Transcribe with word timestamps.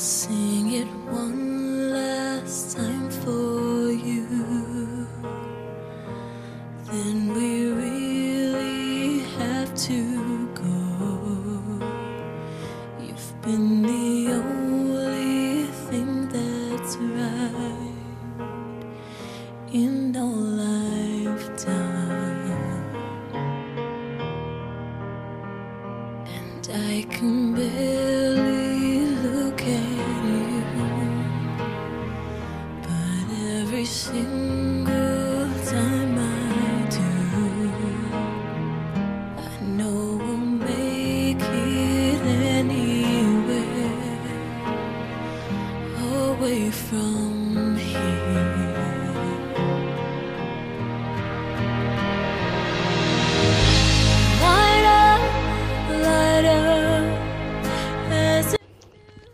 Sing 0.00 0.72
it 0.72 0.88
one 1.12 1.69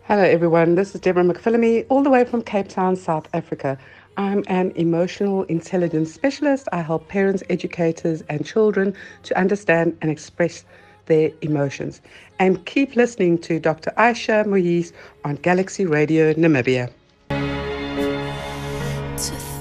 Hello, 0.07 0.23
everyone. 0.23 0.75
This 0.75 0.95
is 0.95 1.01
Deborah 1.01 1.25
McPhillamy, 1.25 1.85
all 1.89 2.01
the 2.01 2.09
way 2.09 2.23
from 2.23 2.41
Cape 2.41 2.69
Town, 2.69 2.95
South 2.95 3.27
Africa. 3.33 3.77
I'm 4.15 4.45
an 4.47 4.71
emotional 4.77 5.43
intelligence 5.43 6.13
specialist. 6.13 6.69
I 6.71 6.81
help 6.81 7.09
parents, 7.09 7.43
educators, 7.49 8.21
and 8.29 8.45
children 8.45 8.95
to 9.23 9.37
understand 9.37 9.97
and 10.01 10.09
express 10.09 10.63
their 11.07 11.31
emotions. 11.41 11.99
And 12.39 12.65
keep 12.65 12.95
listening 12.95 13.37
to 13.39 13.59
Dr. 13.59 13.91
Aisha 13.97 14.45
Moise 14.45 14.93
on 15.25 15.35
Galaxy 15.35 15.85
Radio 15.85 16.33
Namibia. 16.35 16.89
To 17.27 17.35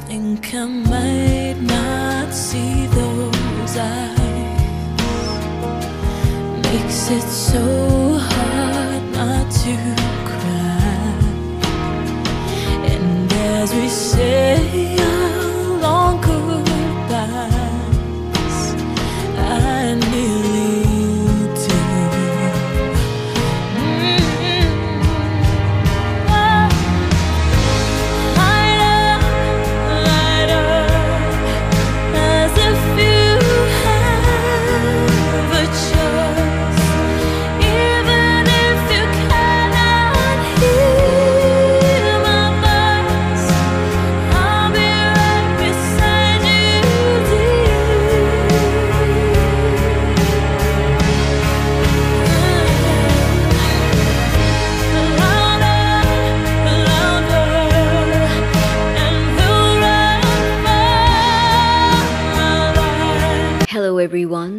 think 0.06 0.55
I 0.55 0.64
might 0.64 1.56
not 1.61 2.33
see 2.33 2.86
those 2.86 3.77
eyes 3.77 4.20
makes 6.62 7.11
it 7.11 7.28
so 7.28 8.19
hard 8.19 8.36
And 13.77 13.85
as 13.85 14.95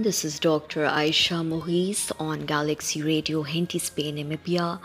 this 0.08 0.24
is 0.24 0.40
Dr. 0.40 0.86
Aisha 0.86 1.46
Moise 1.46 2.14
on 2.18 2.46
Galaxy 2.46 3.02
Radio 3.02 3.44
Henty 3.44 3.78
Spain 3.78 4.16
Namibia 4.16 4.80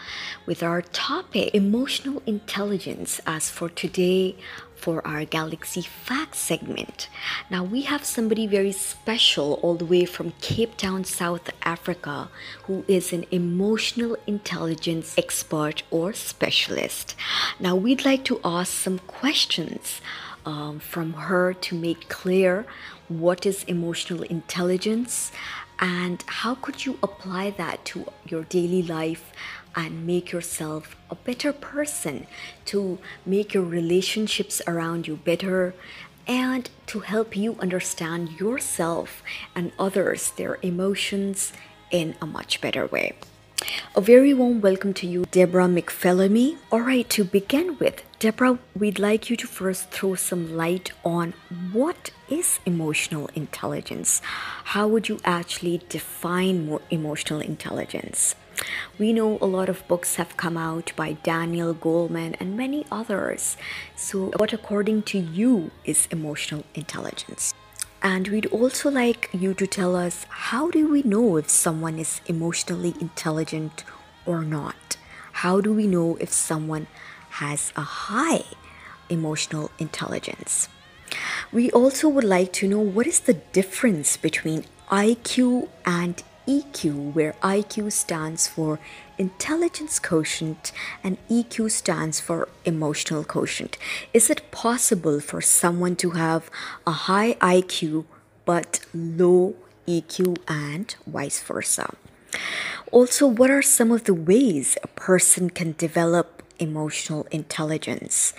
with 0.47 0.65
our 0.65 0.83
topic 0.83 1.55
emotional 1.55 2.21
intelligence 2.27 3.21
as 3.25 3.49
for 3.49 3.69
today 3.69 4.35
for 4.75 5.07
our 5.07 5.25
Galaxy 5.25 5.83
Facts 5.83 6.41
segment. 6.41 7.09
Now 7.53 7.63
we 7.63 7.83
have 7.83 8.05
somebody 8.05 8.49
very 8.49 8.73
special 8.73 9.61
all 9.63 9.77
the 9.77 9.85
way 9.85 10.07
from 10.07 10.33
Cape 10.41 10.77
Town, 10.77 11.05
South 11.05 11.51
Africa 11.63 12.29
who 12.65 12.85
is 12.89 13.13
an 13.13 13.25
emotional 13.31 14.17
intelligence 14.27 15.17
expert 15.17 15.85
or 15.93 16.13
specialist. 16.13 17.15
Now 17.61 17.77
we'd 17.77 18.05
like 18.05 18.25
to 18.25 18.41
ask 18.45 18.73
some 18.73 18.99
questions 18.99 20.01
um, 20.45 20.81
from 20.81 21.13
her 21.13 21.55
to 21.55 21.75
make 21.77 22.09
clear 22.09 22.67
what 23.21 23.47
is 23.47 23.65
emotional 23.65 24.23
intelligence 24.25 25.33
and 25.79 26.23
how 26.27 26.55
could 26.55 26.85
you 26.85 26.99
apply 27.03 27.51
that 27.51 27.85
to 27.85 28.07
your 28.27 28.45
daily 28.45 28.83
life 28.83 29.33
and 29.75 30.07
make 30.07 30.33
yourself 30.33 30.97
a 31.11 31.15
better 31.15 31.53
person 31.53 32.27
to 32.65 32.99
make 33.27 33.55
your 33.55 33.65
relationships 33.65 34.61
around 34.67 35.07
you 35.07 35.17
better 35.17 35.75
and 36.27 36.71
to 36.87 37.01
help 37.01 37.37
you 37.37 37.57
understand 37.59 38.39
yourself 38.39 39.23
and 39.57 39.73
others 39.79 40.31
their 40.33 40.59
emotions 40.63 41.53
in 41.91 42.15
a 42.21 42.27
much 42.27 42.61
better 42.61 42.87
way 42.87 43.13
a 43.95 44.01
very 44.01 44.35
warm 44.35 44.61
welcome 44.61 44.95
to 44.95 45.07
you, 45.07 45.25
Deborah 45.31 45.67
McPhillamy. 45.67 46.57
All 46.71 46.81
right, 46.81 47.09
to 47.11 47.25
begin 47.25 47.77
with, 47.79 48.03
Deborah, 48.23 48.61
we'd 48.79 49.01
like 49.01 49.31
you 49.31 49.37
to 49.37 49.49
first 49.49 49.91
throw 49.91 50.15
some 50.15 50.57
light 50.57 50.93
on 51.05 51.35
what 51.73 52.13
is 52.31 52.61
emotional 52.65 53.29
intelligence. 53.35 54.23
How 54.63 54.87
would 54.87 55.09
you 55.09 55.19
actually 55.25 55.83
define 55.89 56.79
emotional 56.89 57.41
intelligence? 57.41 58.37
We 58.97 59.13
know 59.13 59.39
a 59.41 59.47
lot 59.47 59.69
of 59.69 59.83
books 59.89 60.15
have 60.15 60.37
come 60.37 60.57
out 60.57 60.93
by 60.95 61.15
Daniel 61.25 61.75
Goleman 61.75 62.37
and 62.39 62.57
many 62.57 62.87
others. 62.93 63.57
So, 63.97 64.31
what 64.37 64.53
according 64.53 65.03
to 65.11 65.19
you 65.19 65.73
is 65.85 66.07
emotional 66.13 66.63
intelligence? 66.77 67.53
And 68.05 68.29
we'd 68.29 68.47
also 68.47 68.89
like 68.89 69.31
you 69.33 69.53
to 69.55 69.67
tell 69.67 69.97
us 69.97 70.27
how 70.29 70.71
do 70.71 70.89
we 70.89 71.03
know 71.03 71.39
if 71.39 71.51
someone 71.51 71.99
is 71.99 72.21
emotionally 72.27 72.95
intelligent 73.01 73.83
or 74.27 74.45
not? 74.45 74.97
How 75.43 75.61
do 75.61 75.73
we 75.73 75.89
know 75.89 76.17
if 76.21 76.33
someone 76.33 76.87
has 77.41 77.73
a 77.77 77.83
high 77.83 78.45
emotional 79.09 79.71
intelligence? 79.79 80.69
We 81.53 81.71
also 81.71 82.09
would 82.09 82.25
like 82.25 82.53
to 82.55 82.69
know 82.69 82.81
what 82.81 83.07
is 83.07 83.21
the 83.21 83.35
difference 83.35 84.17
between 84.17 84.65
IQ 84.91 85.69
and 85.85 86.23
EQ, 86.47 87.15
where 87.15 87.35
IQ 87.43 87.93
stands 87.93 88.49
for 88.49 88.79
intelligence 89.17 89.99
quotient 89.99 90.73
and 91.05 91.17
EQ 91.29 91.71
stands 91.71 92.21
for 92.21 92.49
emotional 92.65 93.25
quotient. 93.25 93.79
Is 94.13 94.29
it 94.29 94.51
possible 94.51 95.21
for 95.21 95.41
someone 95.41 95.97
to 95.97 96.11
have 96.11 96.51
a 96.87 96.93
high 96.93 97.35
IQ 97.35 98.05
but 98.45 98.81
low 98.93 99.55
EQ 99.87 100.39
and 100.49 100.95
vice 101.07 101.43
versa? 101.43 101.95
Also, 102.91 103.27
what 103.27 103.51
are 103.51 103.63
some 103.63 103.91
of 103.91 104.05
the 104.05 104.15
ways 104.15 104.77
a 104.83 104.89
person 104.89 105.49
can 105.49 105.75
develop 105.79 106.42
emotional 106.59 107.27
intelligence? 107.31 108.33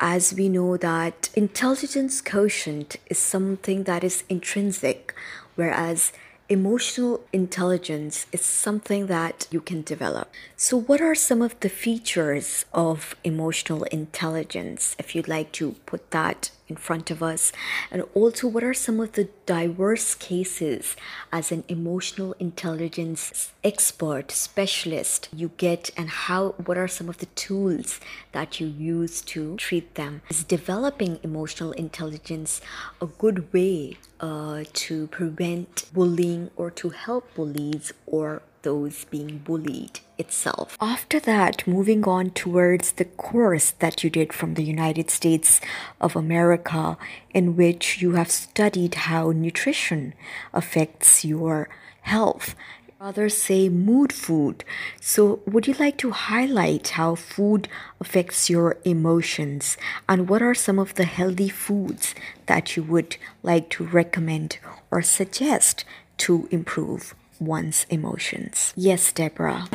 As 0.00 0.32
we 0.32 0.48
know 0.48 0.76
that 0.76 1.30
intelligence 1.34 2.20
quotient 2.20 2.96
is 3.06 3.18
something 3.18 3.84
that 3.84 4.04
is 4.04 4.24
intrinsic, 4.28 5.14
whereas 5.54 6.12
emotional 6.48 7.20
intelligence 7.30 8.24
is 8.32 8.40
something 8.42 9.06
that 9.06 9.46
you 9.50 9.60
can 9.60 9.82
develop. 9.82 10.32
So, 10.56 10.78
what 10.80 11.00
are 11.02 11.14
some 11.14 11.42
of 11.42 11.58
the 11.60 11.68
features 11.68 12.64
of 12.72 13.14
emotional 13.22 13.82
intelligence, 13.84 14.96
if 14.98 15.14
you'd 15.14 15.28
like 15.28 15.52
to 15.52 15.72
put 15.84 16.10
that 16.10 16.50
in 16.66 16.76
front 16.76 17.10
of 17.10 17.22
us? 17.22 17.52
And 17.90 18.02
also, 18.14 18.48
what 18.48 18.64
are 18.64 18.72
some 18.72 18.98
of 18.98 19.12
the 19.12 19.28
diverse 19.44 20.14
cases 20.14 20.96
as 21.30 21.52
an 21.52 21.64
emotional 21.68 22.34
intelligence 22.40 23.52
expert, 23.62 24.30
specialist 24.30 25.28
you 25.34 25.50
get, 25.58 25.90
and 25.98 26.08
how, 26.08 26.50
what 26.64 26.78
are 26.78 26.88
some 26.88 27.10
of 27.10 27.18
the 27.18 27.26
tools 27.26 28.00
that 28.32 28.58
you 28.58 28.66
use 28.66 29.20
to 29.22 29.56
treat 29.56 29.96
them? 29.96 30.22
Is 30.30 30.44
developing 30.44 31.18
emotional 31.22 31.72
intelligence 31.72 32.62
a 33.02 33.06
good 33.06 33.52
way 33.52 33.98
uh, 34.20 34.64
to 34.72 35.06
prevent 35.08 35.84
bullying 35.92 36.50
or 36.56 36.70
to 36.72 36.90
help 36.90 37.34
bullies 37.34 37.92
or 38.06 38.42
those 38.62 39.04
being 39.04 39.38
bullied 39.38 40.00
itself. 40.18 40.76
After 40.80 41.20
that, 41.20 41.66
moving 41.66 42.04
on 42.04 42.30
towards 42.30 42.92
the 42.92 43.04
course 43.04 43.70
that 43.78 44.02
you 44.02 44.10
did 44.10 44.32
from 44.32 44.54
the 44.54 44.64
United 44.64 45.10
States 45.10 45.60
of 46.00 46.16
America, 46.16 46.98
in 47.32 47.56
which 47.56 48.02
you 48.02 48.12
have 48.12 48.30
studied 48.30 48.94
how 48.94 49.30
nutrition 49.30 50.14
affects 50.52 51.24
your 51.24 51.68
health. 52.02 52.54
Others 53.00 53.36
say 53.36 53.68
mood 53.68 54.12
food. 54.12 54.64
So, 55.00 55.40
would 55.46 55.68
you 55.68 55.74
like 55.78 55.98
to 55.98 56.10
highlight 56.10 56.88
how 56.88 57.14
food 57.14 57.68
affects 58.00 58.50
your 58.50 58.76
emotions 58.84 59.76
and 60.08 60.28
what 60.28 60.42
are 60.42 60.54
some 60.54 60.80
of 60.80 60.94
the 60.96 61.04
healthy 61.04 61.48
foods 61.48 62.12
that 62.46 62.76
you 62.76 62.82
would 62.82 63.16
like 63.44 63.70
to 63.70 63.84
recommend 63.84 64.58
or 64.90 65.00
suggest 65.02 65.84
to 66.26 66.48
improve 66.50 67.14
one's 67.38 67.86
emotions? 67.88 68.72
Yes, 68.74 69.12
Deborah. 69.12 69.68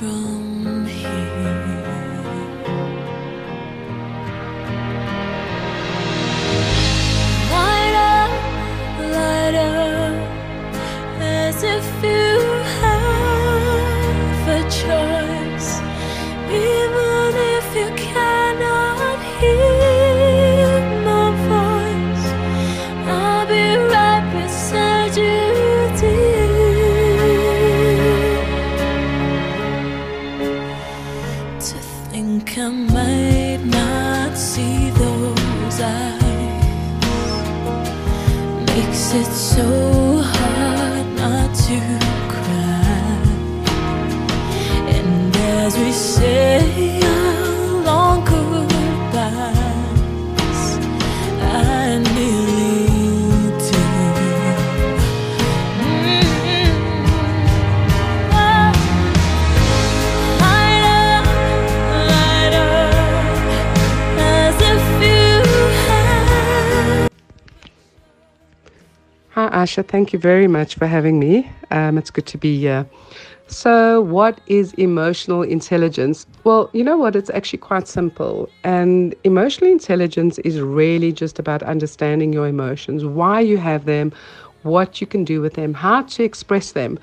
from 0.00 0.33
Hi, 69.64 69.66
Asha. 69.66 69.88
Thank 69.88 70.12
you 70.12 70.18
very 70.18 70.46
much 70.46 70.74
for 70.74 70.86
having 70.86 71.18
me. 71.18 71.50
Um, 71.70 71.96
it's 71.96 72.10
good 72.10 72.26
to 72.26 72.36
be 72.36 72.60
here. 72.60 72.86
So, 73.46 74.02
what 74.02 74.38
is 74.46 74.74
emotional 74.74 75.40
intelligence? 75.40 76.26
Well, 76.44 76.68
you 76.74 76.84
know 76.84 76.98
what? 76.98 77.16
It's 77.16 77.30
actually 77.30 77.60
quite 77.60 77.88
simple. 77.88 78.50
And 78.62 79.14
emotional 79.24 79.70
intelligence 79.70 80.38
is 80.40 80.60
really 80.60 81.12
just 81.12 81.38
about 81.38 81.62
understanding 81.62 82.30
your 82.30 82.46
emotions, 82.46 83.06
why 83.06 83.40
you 83.40 83.56
have 83.56 83.86
them, 83.86 84.12
what 84.64 85.00
you 85.00 85.06
can 85.06 85.24
do 85.24 85.40
with 85.40 85.54
them, 85.54 85.72
how 85.72 86.02
to 86.02 86.22
express 86.22 86.72
them. 86.72 86.98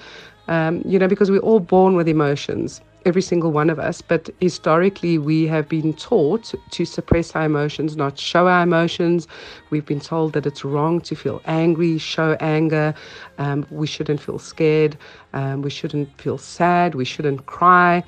Um, 0.47 0.83
you 0.85 0.99
know, 0.99 1.07
because 1.07 1.31
we're 1.31 1.39
all 1.39 1.61
born 1.61 1.95
with 1.95 2.07
emotions 2.07 2.79
every 3.05 3.21
single 3.21 3.51
one 3.51 3.69
of 3.69 3.79
us, 3.79 4.01
but 4.01 4.29
historically 4.39 5.17
we 5.17 5.47
have 5.47 5.67
been 5.67 5.93
taught 5.93 6.53
to 6.69 6.85
suppress 6.85 7.35
our 7.35 7.45
emotions, 7.45 7.95
not 7.95 8.17
show 8.17 8.47
our 8.47 8.63
emotions. 8.63 9.27
We've 9.69 9.85
been 9.85 9.99
told 9.99 10.33
that 10.33 10.45
it's 10.45 10.63
wrong 10.63 11.01
to 11.01 11.15
feel 11.15 11.41
angry, 11.45 11.97
show 11.97 12.37
anger. 12.39 12.93
Um, 13.37 13.65
we 13.71 13.87
shouldn't 13.87 14.21
feel 14.21 14.39
scared. 14.39 14.97
Um, 15.33 15.61
we 15.61 15.69
shouldn't 15.69 16.09
feel 16.21 16.37
sad. 16.37 16.95
We 16.95 17.05
shouldn't 17.05 17.45
cry. 17.45 18.03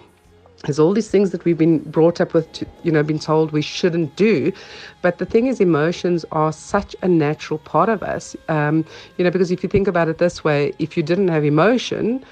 There's 0.65 0.79
all 0.79 0.93
these 0.93 1.09
things 1.09 1.31
that 1.31 1.43
we've 1.43 1.57
been 1.57 1.79
brought 1.79 2.21
up 2.21 2.33
with, 2.33 2.49
to, 2.53 2.65
you 2.83 2.91
know, 2.91 3.03
been 3.03 3.19
told 3.19 3.51
we 3.51 3.61
shouldn't 3.61 4.15
do. 4.15 4.53
But 5.01 5.17
the 5.17 5.25
thing 5.25 5.47
is, 5.47 5.59
emotions 5.59 6.23
are 6.31 6.53
such 6.53 6.95
a 7.01 7.07
natural 7.07 7.59
part 7.59 7.89
of 7.89 8.01
us. 8.01 8.33
Um, 8.47 8.85
you 9.17 9.25
know, 9.25 9.31
because 9.31 9.51
if 9.51 9.61
you 9.61 9.67
think 9.67 9.89
about 9.89 10.07
it 10.07 10.19
this 10.19 10.41
way, 10.45 10.73
if 10.79 10.95
you 10.95 11.03
didn't 11.03 11.27
have 11.27 11.43
emotion, 11.43 12.23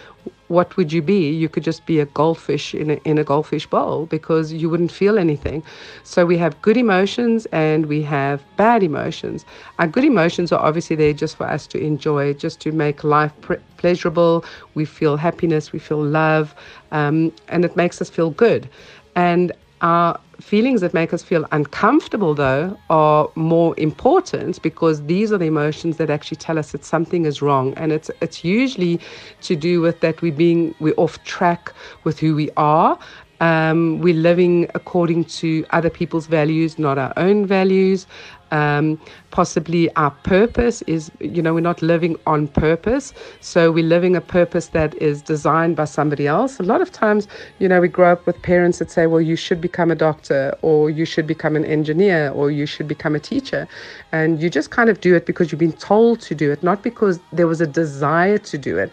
what 0.52 0.76
would 0.78 0.92
you 0.92 1.02
be? 1.02 1.30
You 1.32 1.48
could 1.50 1.64
just 1.64 1.86
be 1.86 2.00
a 2.00 2.06
goldfish 2.06 2.76
in 2.76 2.92
a, 2.92 2.94
in 3.06 3.18
a 3.18 3.24
goldfish 3.24 3.66
bowl 3.66 4.06
because 4.06 4.52
you 4.52 4.70
wouldn't 4.70 4.92
feel 4.92 5.18
anything. 5.18 5.64
So 6.04 6.26
we 6.26 6.38
have 6.38 6.62
good 6.62 6.78
emotions 6.78 7.48
and 7.54 7.86
we 7.86 8.02
have 8.04 8.44
bad 8.58 8.84
emotions. 8.84 9.46
Our 9.80 9.88
good 9.88 10.04
emotions 10.04 10.52
are 10.52 10.60
obviously 10.60 10.96
there 10.98 11.14
just 11.14 11.38
for 11.38 11.46
us 11.46 11.66
to 11.68 11.80
enjoy, 11.80 12.34
just 12.34 12.60
to 12.62 12.72
make 12.72 13.04
life 13.04 13.34
pre- 13.42 13.58
pleasurable. 13.78 14.44
We 14.76 14.86
feel 14.86 15.16
happiness, 15.18 15.72
we 15.72 15.80
feel 15.80 16.04
love, 16.04 16.54
um, 16.92 17.32
and 17.48 17.64
it 17.64 17.76
makes 17.76 18.02
us 18.02 18.10
feel 18.10 18.32
good. 18.32 18.70
And 19.16 19.52
our 19.82 20.20
feelings 20.42 20.82
that 20.82 20.94
make 20.94 21.14
us 21.14 21.24
feel 21.24 21.46
uncomfortable, 21.52 22.34
though, 22.34 22.78
are 22.90 23.30
more 23.36 23.74
important 23.80 24.62
because 24.62 25.06
these 25.06 25.32
are 25.32 25.38
the 25.38 25.46
emotions 25.46 25.98
that 25.98 26.10
actually 26.10 26.38
tell 26.38 26.58
us 26.58 26.72
that 26.72 26.84
something 26.84 27.26
is 27.26 27.42
wrong, 27.42 27.74
and 27.76 27.92
it's 27.92 28.12
it's 28.22 28.44
usually 28.44 29.00
to 29.42 29.56
do 29.56 29.82
with 29.82 30.02
that 30.02 30.22
we're 30.22 30.34
being 30.34 30.76
we're 30.80 30.96
off 30.98 31.24
track 31.24 31.74
with 32.04 32.20
who 32.20 32.36
we 32.36 32.50
are. 32.58 32.98
Um, 33.40 34.00
we're 34.02 34.14
living 34.14 34.68
according 34.76 35.26
to 35.42 35.66
other 35.72 35.90
people's 35.90 36.28
values, 36.28 36.78
not 36.78 37.00
our 37.00 37.14
own 37.18 37.48
values. 37.48 38.06
Um, 38.52 39.00
possibly 39.32 39.94
our 39.96 40.12
purpose 40.12 40.82
is, 40.84 41.10
you 41.20 41.42
know, 41.42 41.54
we're 41.54 41.62
not 41.62 41.82
living 41.82 42.18
on 42.28 42.48
purpose. 42.50 43.14
So 43.40 43.72
we're 43.72 43.86
living 43.86 44.16
a 44.16 44.22
purpose 44.22 44.68
that 44.68 44.94
is 44.96 45.22
designed 45.22 45.76
by 45.76 45.86
somebody 45.86 46.28
else. 46.28 46.60
A 46.60 46.64
lot 46.64 46.82
of 46.82 46.92
times, 46.92 47.28
you 47.60 47.68
know, 47.68 47.80
we 47.80 47.88
grow 47.88 48.12
up 48.12 48.26
with 48.26 48.42
parents 48.42 48.80
that 48.80 48.92
say, 48.92 49.08
well, 49.08 49.22
you 49.22 49.36
should 49.36 49.62
become 49.62 49.90
a 49.90 49.96
doctor 49.96 50.56
or 50.62 50.90
you 50.90 51.06
should 51.06 51.28
become 51.28 51.56
an 51.56 51.66
engineer 51.66 52.30
or 52.32 52.52
you 52.52 52.66
should 52.66 52.88
become 52.88 53.16
a 53.16 53.20
teacher. 53.20 53.68
And 54.12 54.42
you 54.42 54.50
just 54.50 54.70
kind 54.70 54.90
of 54.90 55.00
do 55.02 55.16
it 55.16 55.26
because 55.26 55.52
you've 55.52 55.60
been 55.60 55.72
told 55.74 56.20
to 56.22 56.36
do 56.36 56.52
it, 56.52 56.62
not 56.62 56.84
because 56.84 57.20
there 57.32 57.48
was 57.48 57.62
a 57.62 57.68
desire 57.68 58.38
to 58.38 58.58
do 58.58 58.78
it. 58.78 58.92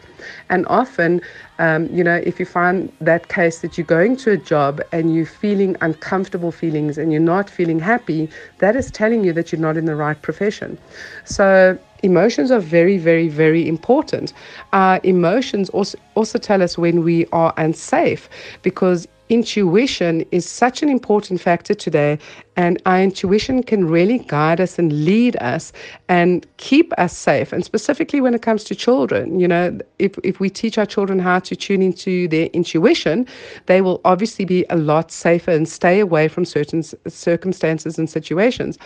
And 0.49 0.67
often, 0.69 1.21
um, 1.59 1.89
you 1.93 2.05
know, 2.05 2.17
if 2.25 2.39
you 2.39 2.47
find 2.47 2.93
that 3.01 3.29
case 3.29 3.61
that 3.61 3.77
you're 3.77 3.87
going 3.87 4.17
to 4.19 4.31
a 4.31 4.37
job 4.37 4.81
and 4.93 5.15
you're 5.15 5.27
feeling 5.27 5.77
uncomfortable 5.81 6.53
feelings 6.53 6.99
and 6.99 7.13
you're 7.13 7.21
not 7.21 7.51
feeling 7.51 7.81
happy, 7.81 8.31
that 8.59 8.77
is 8.77 8.91
telling 8.91 9.25
you 9.25 9.33
that 9.33 9.51
you're 9.51 9.61
not 9.61 9.77
in 9.77 9.85
the 9.85 9.97
right 9.97 10.21
profession. 10.23 10.79
So, 11.25 11.79
emotions 12.03 12.51
are 12.51 12.61
very, 12.61 12.97
very, 12.97 13.29
very 13.29 13.69
important. 13.69 14.33
Our 14.73 15.01
emotions 15.03 15.69
also, 15.71 15.99
also 16.15 16.39
tell 16.39 16.63
us 16.63 16.79
when 16.79 17.03
we 17.03 17.27
are 17.33 17.53
unsafe 17.57 18.29
because 18.63 19.09
intuition 19.29 20.25
is 20.31 20.49
such 20.49 20.83
an 20.83 20.89
important 20.89 21.41
factor 21.41 21.75
today 21.75 22.19
and 22.57 22.81
our 22.87 23.01
intuition 23.01 23.63
can 23.63 23.87
really 23.87 24.19
guide 24.19 24.61
us 24.61 24.79
and 24.79 25.05
lead 25.05 25.37
us 25.37 25.73
and 26.09 26.47
keep 26.57 26.93
us 26.99 27.17
safe. 27.17 27.53
And 27.53 27.65
specifically 27.65 28.21
when 28.21 28.35
it 28.35 28.43
comes 28.43 28.65
to 28.65 28.75
children 28.75 29.39
you 29.39 29.49
know 29.49 29.79
if, 29.99 30.19
if 30.25 30.41
we 30.41 30.51
teach 30.51 30.79
our 30.79 30.87
children 30.87 31.19
how 31.19 31.39
to 31.41 31.55
tune 31.57 31.83
into 31.83 32.29
their 32.29 32.47
intuition 32.47 33.27
they 33.67 33.81
will 33.81 34.01
obviously 34.05 34.45
be 34.45 34.65
a 34.71 34.77
lot 34.77 35.11
safer 35.11 35.51
and 35.51 35.69
stay 35.69 36.01
away 36.01 36.29
from 36.29 36.45
certain 36.45 36.83
circumstances 36.83 37.99
and 37.99 38.09
situations. 38.09 38.79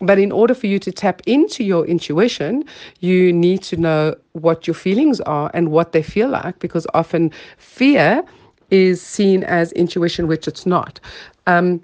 But 0.00 0.18
in 0.18 0.32
order 0.32 0.52
for 0.52 0.66
you 0.66 0.80
to 0.80 0.90
tap 0.90 1.22
into 1.26 1.62
your 1.62 1.86
intuition, 1.86 2.64
you 2.98 3.32
need 3.32 3.62
to 3.64 3.76
know 3.76 4.16
what 4.32 4.66
your 4.66 4.74
feelings 4.74 5.20
are 5.20 5.48
and 5.54 5.70
what 5.70 5.92
they 5.92 6.02
feel 6.02 6.28
like, 6.28 6.58
because 6.58 6.88
often 6.92 7.30
fear 7.56 8.24
is 8.72 9.00
seen 9.00 9.44
as 9.44 9.70
intuition, 9.72 10.26
which 10.26 10.48
it's 10.48 10.66
not. 10.66 10.98
Um, 11.46 11.80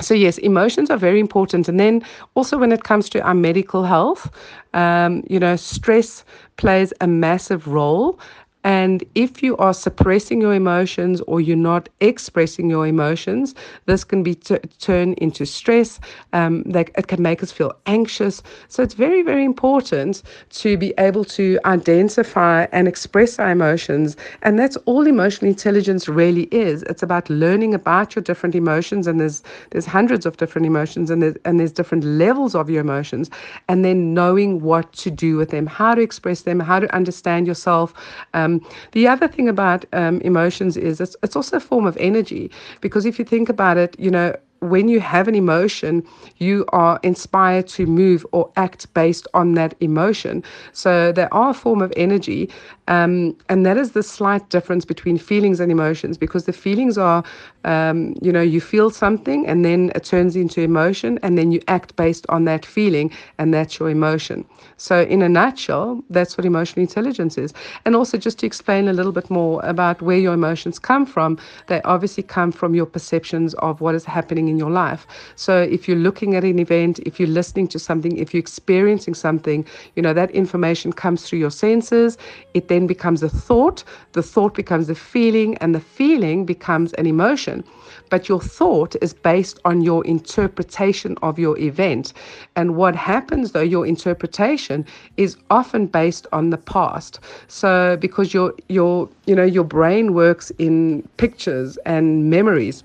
so 0.00 0.14
yes, 0.14 0.38
emotions 0.38 0.90
are 0.90 0.96
very 0.96 1.20
important, 1.20 1.68
and 1.68 1.78
then 1.78 2.02
also 2.34 2.56
when 2.58 2.72
it 2.72 2.84
comes 2.84 3.08
to 3.10 3.20
our 3.22 3.34
medical 3.34 3.84
health, 3.84 4.30
um, 4.72 5.22
you 5.28 5.38
know, 5.38 5.56
stress 5.56 6.24
plays 6.56 6.92
a 7.00 7.06
massive 7.06 7.68
role. 7.68 8.18
And 8.64 9.04
if 9.14 9.42
you 9.42 9.56
are 9.56 9.74
suppressing 9.74 10.40
your 10.40 10.54
emotions 10.54 11.20
or 11.22 11.40
you're 11.40 11.56
not 11.56 11.88
expressing 12.00 12.70
your 12.70 12.86
emotions, 12.86 13.54
this 13.86 14.04
can 14.04 14.22
be 14.22 14.34
t- 14.34 14.58
turned 14.78 15.18
into 15.18 15.46
stress. 15.46 16.00
Um, 16.32 16.62
that 16.64 16.90
it 16.96 17.06
can 17.08 17.22
make 17.22 17.42
us 17.42 17.50
feel 17.52 17.72
anxious. 17.86 18.42
So 18.68 18.82
it's 18.82 18.94
very, 18.94 19.22
very 19.22 19.44
important 19.44 20.22
to 20.50 20.76
be 20.76 20.92
able 20.98 21.24
to 21.26 21.58
identify 21.64 22.66
and 22.72 22.88
express 22.88 23.38
our 23.38 23.50
emotions. 23.50 24.16
And 24.42 24.58
that's 24.58 24.76
all 24.86 25.06
emotional 25.06 25.48
intelligence 25.48 26.08
really 26.08 26.44
is. 26.52 26.82
It's 26.84 27.02
about 27.02 27.28
learning 27.30 27.74
about 27.74 28.14
your 28.14 28.22
different 28.22 28.54
emotions, 28.54 29.06
and 29.06 29.20
there's 29.20 29.42
there's 29.70 29.86
hundreds 29.86 30.26
of 30.26 30.36
different 30.36 30.66
emotions, 30.66 31.10
and 31.10 31.22
there's, 31.22 31.36
and 31.44 31.58
there's 31.58 31.72
different 31.72 32.04
levels 32.04 32.54
of 32.54 32.68
your 32.70 32.80
emotions, 32.80 33.30
and 33.68 33.84
then 33.84 34.14
knowing 34.14 34.60
what 34.60 34.92
to 34.94 35.10
do 35.10 35.36
with 35.36 35.50
them, 35.50 35.66
how 35.66 35.94
to 35.94 36.00
express 36.00 36.42
them, 36.42 36.60
how 36.60 36.78
to 36.80 36.94
understand 36.94 37.46
yourself. 37.46 37.94
Um, 38.34 38.49
um, 38.50 38.66
the 38.92 39.08
other 39.08 39.28
thing 39.28 39.48
about 39.48 39.84
um, 39.92 40.20
emotions 40.20 40.76
is 40.76 41.00
it's, 41.00 41.16
it's 41.22 41.36
also 41.36 41.56
a 41.56 41.60
form 41.60 41.86
of 41.86 41.96
energy 41.98 42.50
because 42.80 43.06
if 43.06 43.18
you 43.18 43.24
think 43.24 43.48
about 43.48 43.76
it, 43.76 43.98
you 43.98 44.10
know, 44.10 44.34
when 44.60 44.88
you 44.88 45.00
have 45.00 45.26
an 45.26 45.34
emotion, 45.34 46.06
you 46.36 46.64
are 46.68 47.00
inspired 47.02 47.66
to 47.68 47.86
move 47.86 48.26
or 48.32 48.50
act 48.56 48.92
based 48.94 49.26
on 49.34 49.54
that 49.54 49.74
emotion. 49.80 50.42
So 50.72 51.12
they 51.12 51.26
are 51.32 51.50
a 51.50 51.54
form 51.54 51.80
of 51.82 51.92
energy. 51.96 52.50
Um, 52.88 53.36
and 53.48 53.64
that 53.64 53.76
is 53.76 53.92
the 53.92 54.02
slight 54.02 54.48
difference 54.50 54.84
between 54.84 55.16
feelings 55.16 55.60
and 55.60 55.70
emotions 55.70 56.18
because 56.18 56.44
the 56.44 56.52
feelings 56.52 56.98
are, 56.98 57.22
um, 57.64 58.16
you 58.20 58.32
know, 58.32 58.40
you 58.42 58.60
feel 58.60 58.90
something 58.90 59.46
and 59.46 59.64
then 59.64 59.92
it 59.94 60.04
turns 60.04 60.36
into 60.36 60.60
emotion 60.60 61.18
and 61.22 61.38
then 61.38 61.52
you 61.52 61.60
act 61.68 61.96
based 61.96 62.26
on 62.28 62.44
that 62.44 62.66
feeling 62.66 63.10
and 63.38 63.54
that's 63.54 63.78
your 63.78 63.90
emotion. 63.90 64.44
So, 64.76 65.02
in 65.02 65.22
a 65.22 65.28
nutshell, 65.28 66.02
that's 66.10 66.36
what 66.36 66.44
emotional 66.44 66.82
intelligence 66.82 67.38
is. 67.38 67.54
And 67.84 67.94
also, 67.94 68.18
just 68.18 68.38
to 68.40 68.46
explain 68.46 68.88
a 68.88 68.92
little 68.92 69.12
bit 69.12 69.30
more 69.30 69.62
about 69.64 70.02
where 70.02 70.18
your 70.18 70.34
emotions 70.34 70.78
come 70.78 71.06
from, 71.06 71.38
they 71.68 71.80
obviously 71.82 72.24
come 72.24 72.50
from 72.50 72.74
your 72.74 72.86
perceptions 72.86 73.54
of 73.54 73.80
what 73.80 73.94
is 73.94 74.04
happening 74.04 74.49
in 74.50 74.58
your 74.58 74.70
life. 74.70 75.06
So 75.36 75.62
if 75.62 75.88
you're 75.88 75.96
looking 75.96 76.34
at 76.34 76.44
an 76.44 76.58
event, 76.58 76.98
if 77.00 77.18
you're 77.18 77.28
listening 77.28 77.68
to 77.68 77.78
something, 77.78 78.18
if 78.18 78.34
you're 78.34 78.40
experiencing 78.40 79.14
something, 79.14 79.64
you 79.96 80.02
know, 80.02 80.12
that 80.12 80.30
information 80.32 80.92
comes 80.92 81.26
through 81.26 81.38
your 81.38 81.50
senses. 81.50 82.18
It 82.52 82.68
then 82.68 82.86
becomes 82.86 83.22
a 83.22 83.28
thought. 83.28 83.84
The 84.12 84.22
thought 84.22 84.54
becomes 84.54 84.90
a 84.90 84.94
feeling, 84.94 85.56
and 85.58 85.74
the 85.74 85.80
feeling 85.80 86.44
becomes 86.44 86.92
an 86.94 87.06
emotion. 87.06 87.64
But 88.10 88.28
your 88.28 88.40
thought 88.40 88.96
is 89.00 89.14
based 89.14 89.58
on 89.64 89.82
your 89.82 90.04
interpretation 90.04 91.16
of 91.22 91.38
your 91.38 91.56
event. 91.58 92.12
And 92.56 92.76
what 92.76 92.96
happens 92.96 93.52
though, 93.52 93.60
your 93.60 93.86
interpretation 93.86 94.84
is 95.16 95.36
often 95.50 95.86
based 95.86 96.26
on 96.32 96.50
the 96.50 96.58
past. 96.58 97.20
So 97.48 97.96
because 98.00 98.34
your 98.34 98.54
your 98.68 99.08
you 99.26 99.34
know 99.34 99.44
your 99.44 99.64
brain 99.64 100.14
works 100.14 100.50
in 100.58 101.02
pictures 101.16 101.76
and 101.86 102.30
memories. 102.30 102.82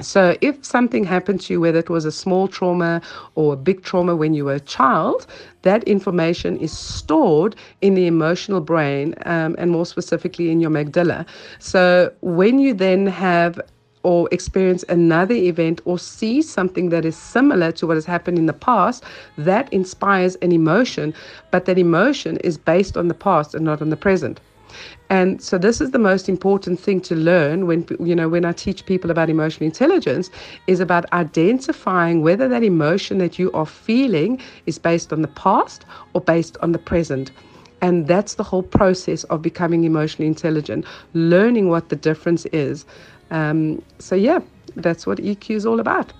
So, 0.00 0.36
if 0.42 0.62
something 0.62 1.04
happened 1.04 1.40
to 1.42 1.54
you, 1.54 1.60
whether 1.60 1.78
it 1.78 1.88
was 1.88 2.04
a 2.04 2.12
small 2.12 2.48
trauma 2.48 3.00
or 3.34 3.54
a 3.54 3.56
big 3.56 3.82
trauma 3.82 4.14
when 4.14 4.34
you 4.34 4.44
were 4.44 4.54
a 4.54 4.60
child, 4.60 5.26
that 5.62 5.82
information 5.84 6.58
is 6.58 6.76
stored 6.76 7.56
in 7.80 7.94
the 7.94 8.06
emotional 8.06 8.60
brain 8.60 9.14
um, 9.24 9.56
and 9.58 9.70
more 9.70 9.86
specifically 9.86 10.50
in 10.50 10.60
your 10.60 10.70
amygdala. 10.70 11.26
So, 11.60 12.12
when 12.20 12.58
you 12.58 12.74
then 12.74 13.06
have 13.06 13.58
or 14.02 14.28
experience 14.30 14.84
another 14.88 15.34
event 15.34 15.80
or 15.84 15.98
see 15.98 16.40
something 16.40 16.90
that 16.90 17.04
is 17.04 17.16
similar 17.16 17.72
to 17.72 17.86
what 17.86 17.96
has 17.96 18.04
happened 18.04 18.38
in 18.38 18.46
the 18.46 18.52
past, 18.52 19.02
that 19.38 19.72
inspires 19.72 20.36
an 20.36 20.52
emotion, 20.52 21.12
but 21.50 21.64
that 21.64 21.78
emotion 21.78 22.36
is 22.44 22.56
based 22.58 22.96
on 22.96 23.08
the 23.08 23.14
past 23.14 23.54
and 23.54 23.64
not 23.64 23.82
on 23.82 23.90
the 23.90 23.96
present. 23.96 24.40
And 25.08 25.40
so 25.40 25.58
this 25.58 25.80
is 25.80 25.92
the 25.92 25.98
most 25.98 26.28
important 26.28 26.80
thing 26.80 27.00
to 27.02 27.14
learn 27.14 27.66
when 27.66 27.86
you 28.00 28.14
know 28.14 28.28
when 28.28 28.44
I 28.44 28.52
teach 28.52 28.84
people 28.86 29.10
about 29.10 29.30
emotional 29.30 29.66
intelligence 29.66 30.30
is 30.66 30.80
about 30.80 31.10
identifying 31.12 32.22
whether 32.22 32.48
that 32.48 32.62
emotion 32.62 33.18
that 33.18 33.38
you 33.38 33.52
are 33.52 33.66
feeling 33.66 34.40
is 34.66 34.78
based 34.78 35.12
on 35.12 35.22
the 35.22 35.28
past 35.28 35.84
or 36.12 36.20
based 36.20 36.56
on 36.62 36.72
the 36.72 36.78
present. 36.78 37.30
And 37.82 38.06
that's 38.08 38.34
the 38.34 38.42
whole 38.42 38.62
process 38.62 39.24
of 39.24 39.42
becoming 39.42 39.84
emotionally 39.84 40.26
intelligent, 40.26 40.86
learning 41.12 41.68
what 41.68 41.88
the 41.88 41.96
difference 41.96 42.46
is. 42.46 42.86
Um, 43.30 43.82
so 43.98 44.16
yeah, 44.16 44.40
that's 44.76 45.06
what 45.06 45.18
EQ 45.18 45.50
is 45.50 45.66
all 45.66 45.78
about. 45.78 46.12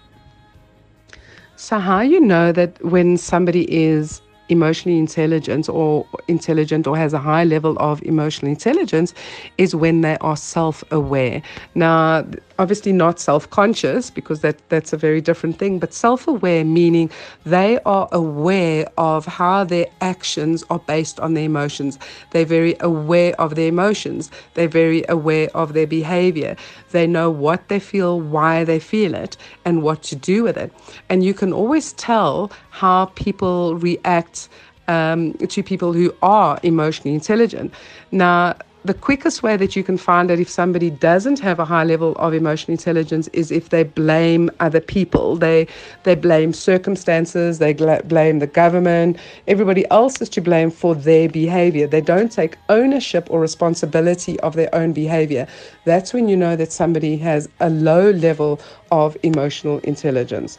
So 1.56 1.78
how 1.78 2.02
you 2.02 2.20
know 2.20 2.52
that 2.52 2.82
when 2.84 3.16
somebody 3.16 3.64
is 3.74 4.20
emotionally 4.48 4.98
intelligent 4.98 5.68
or 5.68 6.06
intelligent 6.28 6.86
or 6.86 6.96
has 6.96 7.12
a 7.12 7.18
high 7.18 7.44
level 7.44 7.76
of 7.78 8.02
emotional 8.02 8.50
intelligence 8.50 9.14
is 9.58 9.74
when 9.74 10.00
they 10.00 10.16
are 10.20 10.36
self-aware. 10.36 11.42
Now, 11.74 12.24
obviously 12.58 12.92
not 12.92 13.20
self-conscious 13.20 14.10
because 14.10 14.40
that 14.40 14.56
that's 14.68 14.92
a 14.92 14.96
very 14.96 15.20
different 15.20 15.58
thing, 15.58 15.78
but 15.78 15.92
self-aware 15.92 16.64
meaning 16.64 17.10
they 17.44 17.78
are 17.86 18.08
aware 18.12 18.86
of 18.98 19.26
how 19.26 19.64
their 19.64 19.86
actions 20.00 20.64
are 20.70 20.78
based 20.80 21.20
on 21.20 21.34
their 21.34 21.44
emotions. 21.44 21.98
They're 22.30 22.44
very 22.44 22.76
aware 22.80 23.34
of 23.40 23.54
their 23.54 23.68
emotions. 23.68 24.30
They're 24.54 24.68
very 24.68 25.04
aware 25.08 25.48
of 25.54 25.72
their 25.72 25.86
behavior. 25.86 26.56
They 26.92 27.06
know 27.06 27.30
what 27.30 27.68
they 27.68 27.80
feel, 27.80 28.20
why 28.20 28.64
they 28.64 28.78
feel 28.78 29.14
it, 29.14 29.36
and 29.64 29.82
what 29.82 30.02
to 30.04 30.16
do 30.16 30.42
with 30.42 30.56
it. 30.56 30.72
And 31.08 31.24
you 31.24 31.34
can 31.34 31.52
always 31.52 31.92
tell 31.94 32.50
how 32.70 33.06
people 33.14 33.76
react 33.76 34.48
um, 34.88 35.34
to 35.34 35.62
people 35.62 35.92
who 35.92 36.14
are 36.22 36.58
emotionally 36.62 37.14
intelligent. 37.14 37.72
Now, 38.12 38.56
the 38.86 38.94
quickest 38.94 39.42
way 39.42 39.56
that 39.56 39.74
you 39.74 39.82
can 39.82 39.98
find 39.98 40.30
out 40.30 40.38
if 40.38 40.48
somebody 40.48 40.90
doesn't 40.90 41.40
have 41.40 41.58
a 41.58 41.64
high 41.64 41.82
level 41.82 42.12
of 42.16 42.32
emotional 42.32 42.72
intelligence 42.72 43.26
is 43.32 43.50
if 43.50 43.70
they 43.70 43.82
blame 43.82 44.48
other 44.60 44.80
people. 44.80 45.36
They 45.36 45.66
they 46.04 46.14
blame 46.14 46.52
circumstances, 46.52 47.58
they 47.58 47.72
blame 47.72 48.38
the 48.38 48.46
government, 48.46 49.18
everybody 49.48 49.84
else 49.90 50.20
is 50.22 50.28
to 50.30 50.40
blame 50.40 50.70
for 50.70 50.94
their 50.94 51.28
behavior. 51.28 51.88
They 51.88 52.00
don't 52.00 52.30
take 52.30 52.56
ownership 52.68 53.26
or 53.28 53.40
responsibility 53.40 54.38
of 54.40 54.54
their 54.54 54.72
own 54.72 54.92
behavior. 54.92 55.48
That's 55.84 56.14
when 56.14 56.28
you 56.28 56.36
know 56.36 56.54
that 56.54 56.70
somebody 56.70 57.16
has 57.18 57.48
a 57.58 57.70
low 57.70 58.10
level 58.10 58.60
of 58.92 59.16
emotional 59.24 59.80
intelligence. 59.80 60.58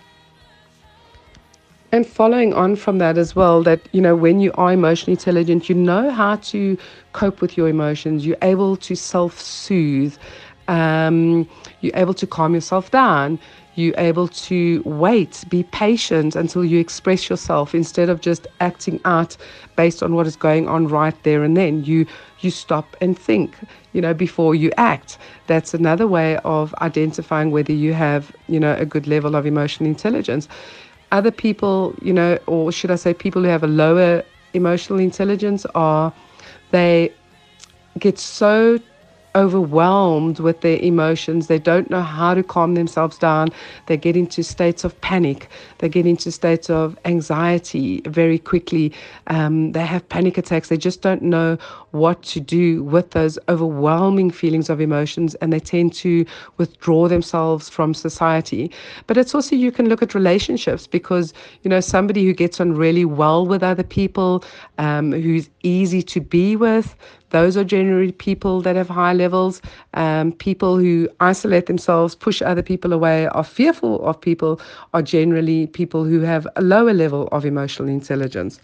And 1.91 2.05
following 2.05 2.53
on 2.53 2.75
from 2.75 2.97
that 2.97 3.17
as 3.17 3.35
well, 3.35 3.63
that, 3.63 3.79
you 3.93 4.01
know, 4.01 4.15
when 4.15 4.41
you 4.41 4.51
are 4.55 4.73
emotionally 4.73 5.13
intelligent, 5.13 5.69
you 5.69 5.75
know 5.75 6.09
how 6.09 6.35
to 6.35 6.77
cope 7.13 7.39
with 7.41 7.55
your 7.55 7.69
emotions. 7.69 8.25
You're 8.25 8.37
able 8.41 8.75
to 8.77 8.95
self 8.95 9.39
soothe. 9.39 10.17
Um, 10.67 11.47
you're 11.79 11.95
able 11.95 12.13
to 12.15 12.27
calm 12.27 12.53
yourself 12.53 12.91
down. 12.91 13.39
You're 13.75 13.97
able 13.97 14.27
to 14.27 14.81
wait, 14.85 15.45
be 15.49 15.63
patient 15.63 16.35
until 16.35 16.65
you 16.65 16.79
express 16.79 17.29
yourself 17.29 17.73
instead 17.73 18.09
of 18.09 18.19
just 18.21 18.47
acting 18.59 18.99
out 19.05 19.37
based 19.77 20.03
on 20.03 20.13
what 20.13 20.27
is 20.27 20.35
going 20.35 20.67
on 20.67 20.87
right 20.87 21.15
there 21.23 21.43
and 21.43 21.55
then. 21.55 21.85
You 21.85 22.05
you 22.39 22.51
stop 22.51 22.97
and 23.01 23.17
think, 23.17 23.55
you 23.93 24.01
know, 24.01 24.13
before 24.13 24.55
you 24.55 24.71
act. 24.77 25.17
That's 25.47 25.73
another 25.73 26.07
way 26.07 26.37
of 26.43 26.75
identifying 26.81 27.51
whether 27.51 27.71
you 27.73 27.93
have, 27.93 28.35
you 28.47 28.59
know, 28.59 28.75
a 28.75 28.85
good 28.85 29.07
level 29.07 29.35
of 29.35 29.45
emotional 29.45 29.87
intelligence 29.89 30.47
other 31.11 31.31
people, 31.31 31.95
you 32.01 32.13
know, 32.13 32.37
or 32.47 32.71
should 32.71 32.91
I 32.91 32.95
say 32.95 33.13
people 33.13 33.41
who 33.43 33.47
have 33.49 33.63
a 33.63 33.67
lower 33.67 34.23
emotional 34.53 34.99
intelligence 34.99 35.65
are 35.75 36.13
they 36.71 37.11
get 37.99 38.19
so 38.19 38.79
overwhelmed 39.35 40.39
with 40.39 40.61
their 40.61 40.79
emotions. 40.79 41.47
They 41.47 41.59
don't 41.59 41.89
know 41.89 42.01
how 42.01 42.33
to 42.33 42.43
calm 42.43 42.73
themselves 42.73 43.17
down. 43.17 43.49
They 43.85 43.97
get 43.97 44.17
into 44.17 44.43
states 44.43 44.83
of 44.83 44.99
panic. 45.01 45.49
They 45.79 45.89
get 45.89 46.05
into 46.05 46.31
states 46.31 46.69
of 46.69 46.97
anxiety 47.05 48.01
very 48.05 48.39
quickly. 48.39 48.93
Um, 49.27 49.71
they 49.73 49.85
have 49.85 50.07
panic 50.09 50.37
attacks. 50.37 50.69
They 50.69 50.77
just 50.77 51.01
don't 51.01 51.21
know 51.21 51.57
what 51.91 52.21
to 52.23 52.39
do 52.39 52.83
with 52.83 53.11
those 53.11 53.39
overwhelming 53.49 54.31
feelings 54.31 54.69
of 54.69 54.81
emotions 54.81 55.35
and 55.35 55.53
they 55.53 55.59
tend 55.59 55.93
to 55.93 56.25
withdraw 56.57 57.07
themselves 57.07 57.69
from 57.69 57.93
society. 57.93 58.71
But 59.07 59.17
it's 59.17 59.33
also, 59.33 59.55
you 59.55 59.71
can 59.71 59.87
look 59.89 60.01
at 60.01 60.13
relationships 60.13 60.87
because, 60.87 61.33
you 61.63 61.69
know, 61.69 61.79
somebody 61.79 62.25
who 62.25 62.33
gets 62.33 62.59
on 62.59 62.73
really 62.73 63.05
well 63.05 63.45
with 63.45 63.63
other 63.63 63.83
people, 63.83 64.43
um, 64.77 65.11
who's 65.11 65.49
easy 65.63 66.01
to 66.03 66.19
be 66.19 66.55
with, 66.55 66.95
those 67.29 67.57
are 67.57 67.63
generally 67.63 68.11
people 68.11 68.61
that 68.61 68.75
have 68.75 68.89
high 68.89 69.13
levels. 69.13 69.61
Um, 69.93 70.31
people 70.31 70.77
who 70.77 71.09
isolate 71.19 71.65
themselves, 71.65 72.15
push 72.15 72.41
other 72.41 72.61
people 72.63 72.93
away, 72.93 73.27
are 73.27 73.43
fearful 73.43 74.05
of 74.05 74.19
people, 74.19 74.61
are 74.93 75.01
generally 75.01 75.67
people 75.67 76.05
who 76.05 76.21
have 76.21 76.47
a 76.55 76.61
lower 76.61 76.93
level 76.93 77.27
of 77.31 77.45
emotional 77.45 77.89
intelligence. 77.89 78.59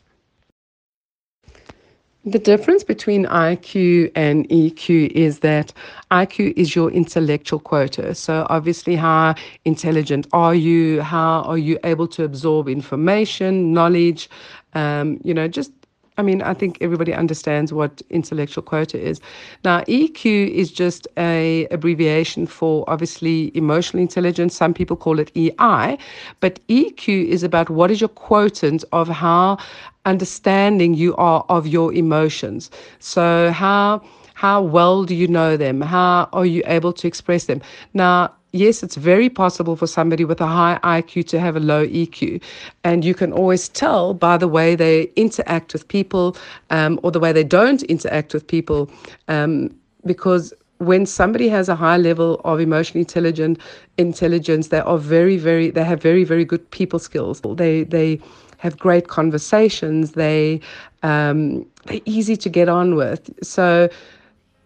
The 2.25 2.39
difference 2.39 2.85
between 2.85 3.25
IQ 3.25 4.09
and 4.15 4.47
EQ 4.47 5.11
is 5.11 5.39
that 5.39 5.73
IQ 6.09 6.53
is 6.55 6.73
your 6.73 6.89
intellectual 6.89 7.59
quota. 7.59 8.15
So, 8.15 8.47
obviously, 8.49 8.95
how 8.95 9.35
intelligent 9.65 10.27
are 10.31 10.55
you? 10.55 11.01
How 11.01 11.41
are 11.41 11.57
you 11.57 11.77
able 11.83 12.07
to 12.07 12.23
absorb 12.23 12.69
information, 12.69 13.73
knowledge? 13.73 14.29
Um, 14.73 15.19
you 15.25 15.33
know, 15.33 15.49
just 15.49 15.73
I 16.17 16.21
mean, 16.21 16.41
I 16.41 16.53
think 16.53 16.77
everybody 16.79 17.13
understands 17.13 17.73
what 17.73 18.01
intellectual 18.09 18.63
quota 18.63 18.99
is. 18.99 19.19
Now, 19.63 19.81
EQ 19.81 20.51
is 20.51 20.71
just 20.71 21.07
a 21.17 21.67
abbreviation 21.71 22.45
for 22.45 22.83
obviously 22.87 23.55
emotional 23.55 24.01
intelligence. 24.01 24.55
Some 24.55 24.73
people 24.73 24.95
call 24.95 25.19
it 25.19 25.31
EI, 25.35 25.97
but 26.39 26.59
EQ 26.67 27.27
is 27.27 27.43
about 27.43 27.69
what 27.69 27.89
is 27.89 27.99
your 27.99 28.09
quotient 28.09 28.83
of 28.91 29.07
how 29.07 29.57
understanding 30.05 30.93
you 30.93 31.15
are 31.15 31.45
of 31.49 31.67
your 31.67 31.93
emotions. 31.93 32.69
So 32.99 33.51
how 33.51 34.01
how 34.35 34.61
well 34.61 35.03
do 35.03 35.15
you 35.15 35.27
know 35.27 35.57
them? 35.57 35.81
How 35.81 36.27
are 36.33 36.45
you 36.45 36.63
able 36.65 36.93
to 36.93 37.07
express 37.07 37.45
them? 37.45 37.61
Now, 37.93 38.33
yes, 38.53 38.83
it's 38.83 38.95
very 38.95 39.29
possible 39.29 39.75
for 39.75 39.87
somebody 39.87 40.23
with 40.23 40.39
a 40.39 40.47
high 40.47 40.79
IQ 40.83 41.27
to 41.27 41.39
have 41.39 41.55
a 41.55 41.59
low 41.59 41.85
EQ. 41.85 42.41
And 42.83 43.03
you 43.03 43.13
can 43.13 43.33
always 43.33 43.67
tell 43.67 44.13
by 44.13 44.37
the 44.37 44.47
way 44.47 44.75
they 44.75 45.11
interact 45.15 45.73
with 45.73 45.87
people 45.87 46.37
um, 46.69 46.99
or 47.03 47.11
the 47.11 47.19
way 47.19 47.33
they 47.33 47.43
don't 47.43 47.83
interact 47.83 48.33
with 48.33 48.47
people. 48.47 48.89
Um, 49.27 49.75
because 50.05 50.53
when 50.77 51.05
somebody 51.05 51.49
has 51.49 51.67
a 51.67 51.75
high 51.75 51.97
level 51.97 52.41
of 52.45 52.59
emotional 52.59 52.99
intelligent 52.99 53.59
intelligence, 53.97 54.67
they 54.67 54.79
are 54.79 54.97
very, 54.97 55.37
very, 55.37 55.69
they 55.71 55.83
have 55.83 56.01
very, 56.01 56.23
very 56.23 56.45
good 56.45 56.69
people 56.71 56.99
skills. 56.99 57.41
They, 57.41 57.83
they, 57.83 58.19
have 58.63 58.79
great 58.79 59.09
conversations. 59.09 60.13
They 60.13 60.61
um, 61.03 61.65
they're 61.85 61.99
easy 62.05 62.37
to 62.37 62.49
get 62.49 62.69
on 62.69 62.95
with. 62.95 63.29
So 63.43 63.89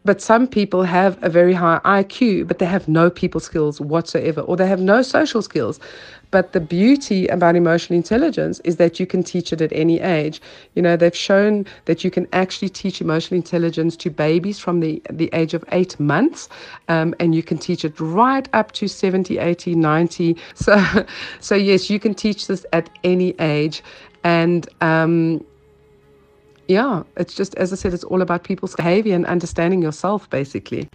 but 0.06 0.22
some 0.22 0.48
people 0.48 0.84
have 0.84 1.22
a 1.22 1.30
very 1.30 1.54
high 1.54 1.82
IQ, 1.84 2.48
but 2.48 2.60
they 2.60 2.66
have 2.66 2.88
no 2.88 3.10
people 3.10 3.42
skills 3.42 3.82
whatsoever, 3.82 4.42
or 4.42 4.56
they 4.56 4.68
have 4.68 4.80
no 4.80 5.02
social 5.02 5.42
skills. 5.42 5.80
But 6.32 6.52
the 6.54 6.60
beauty 6.60 7.28
about 7.28 7.56
emotional 7.56 7.96
intelligence 7.96 8.60
is 8.62 8.76
that 8.78 9.00
you 9.00 9.08
can 9.08 9.24
teach 9.24 9.54
it 9.54 9.62
at 9.62 9.72
any 9.72 10.00
age. 10.02 10.42
You 10.76 10.82
know, 10.82 10.98
they've 10.98 11.16
shown 11.16 11.66
that 11.86 12.04
you 12.04 12.12
can 12.12 12.28
actually 12.34 12.70
teach 12.70 13.02
emotional 13.02 13.38
intelligence 13.38 13.96
to 13.98 14.10
babies 14.10 14.60
from 14.60 14.82
the, 14.82 15.02
the 15.10 15.30
age 15.34 15.54
of 15.54 15.64
eight 15.72 16.00
months, 16.00 16.50
um, 16.90 17.16
and 17.20 17.34
you 17.34 17.44
can 17.44 17.58
teach 17.58 17.86
it 17.86 18.00
right 18.00 18.48
up 18.54 18.74
to 18.74 18.88
70, 18.88 19.38
80, 19.38 19.76
90. 19.76 20.38
So, 20.56 21.06
so 21.40 21.56
yes, 21.56 21.90
you 21.90 22.00
can 22.00 22.14
teach 22.14 22.48
this 22.48 22.66
at 22.74 22.90
any 23.04 23.36
age. 23.40 23.84
And 24.24 24.68
um, 24.82 25.46
yeah, 26.68 27.04
it's 27.16 27.34
just, 27.34 27.56
as 27.56 27.72
I 27.72 27.76
said, 27.76 27.94
it's 27.94 28.04
all 28.04 28.22
about 28.22 28.44
people's 28.44 28.76
behavior 28.76 29.16
and 29.16 29.26
understanding 29.26 29.82
yourself, 29.82 30.30
basically. 30.30 30.90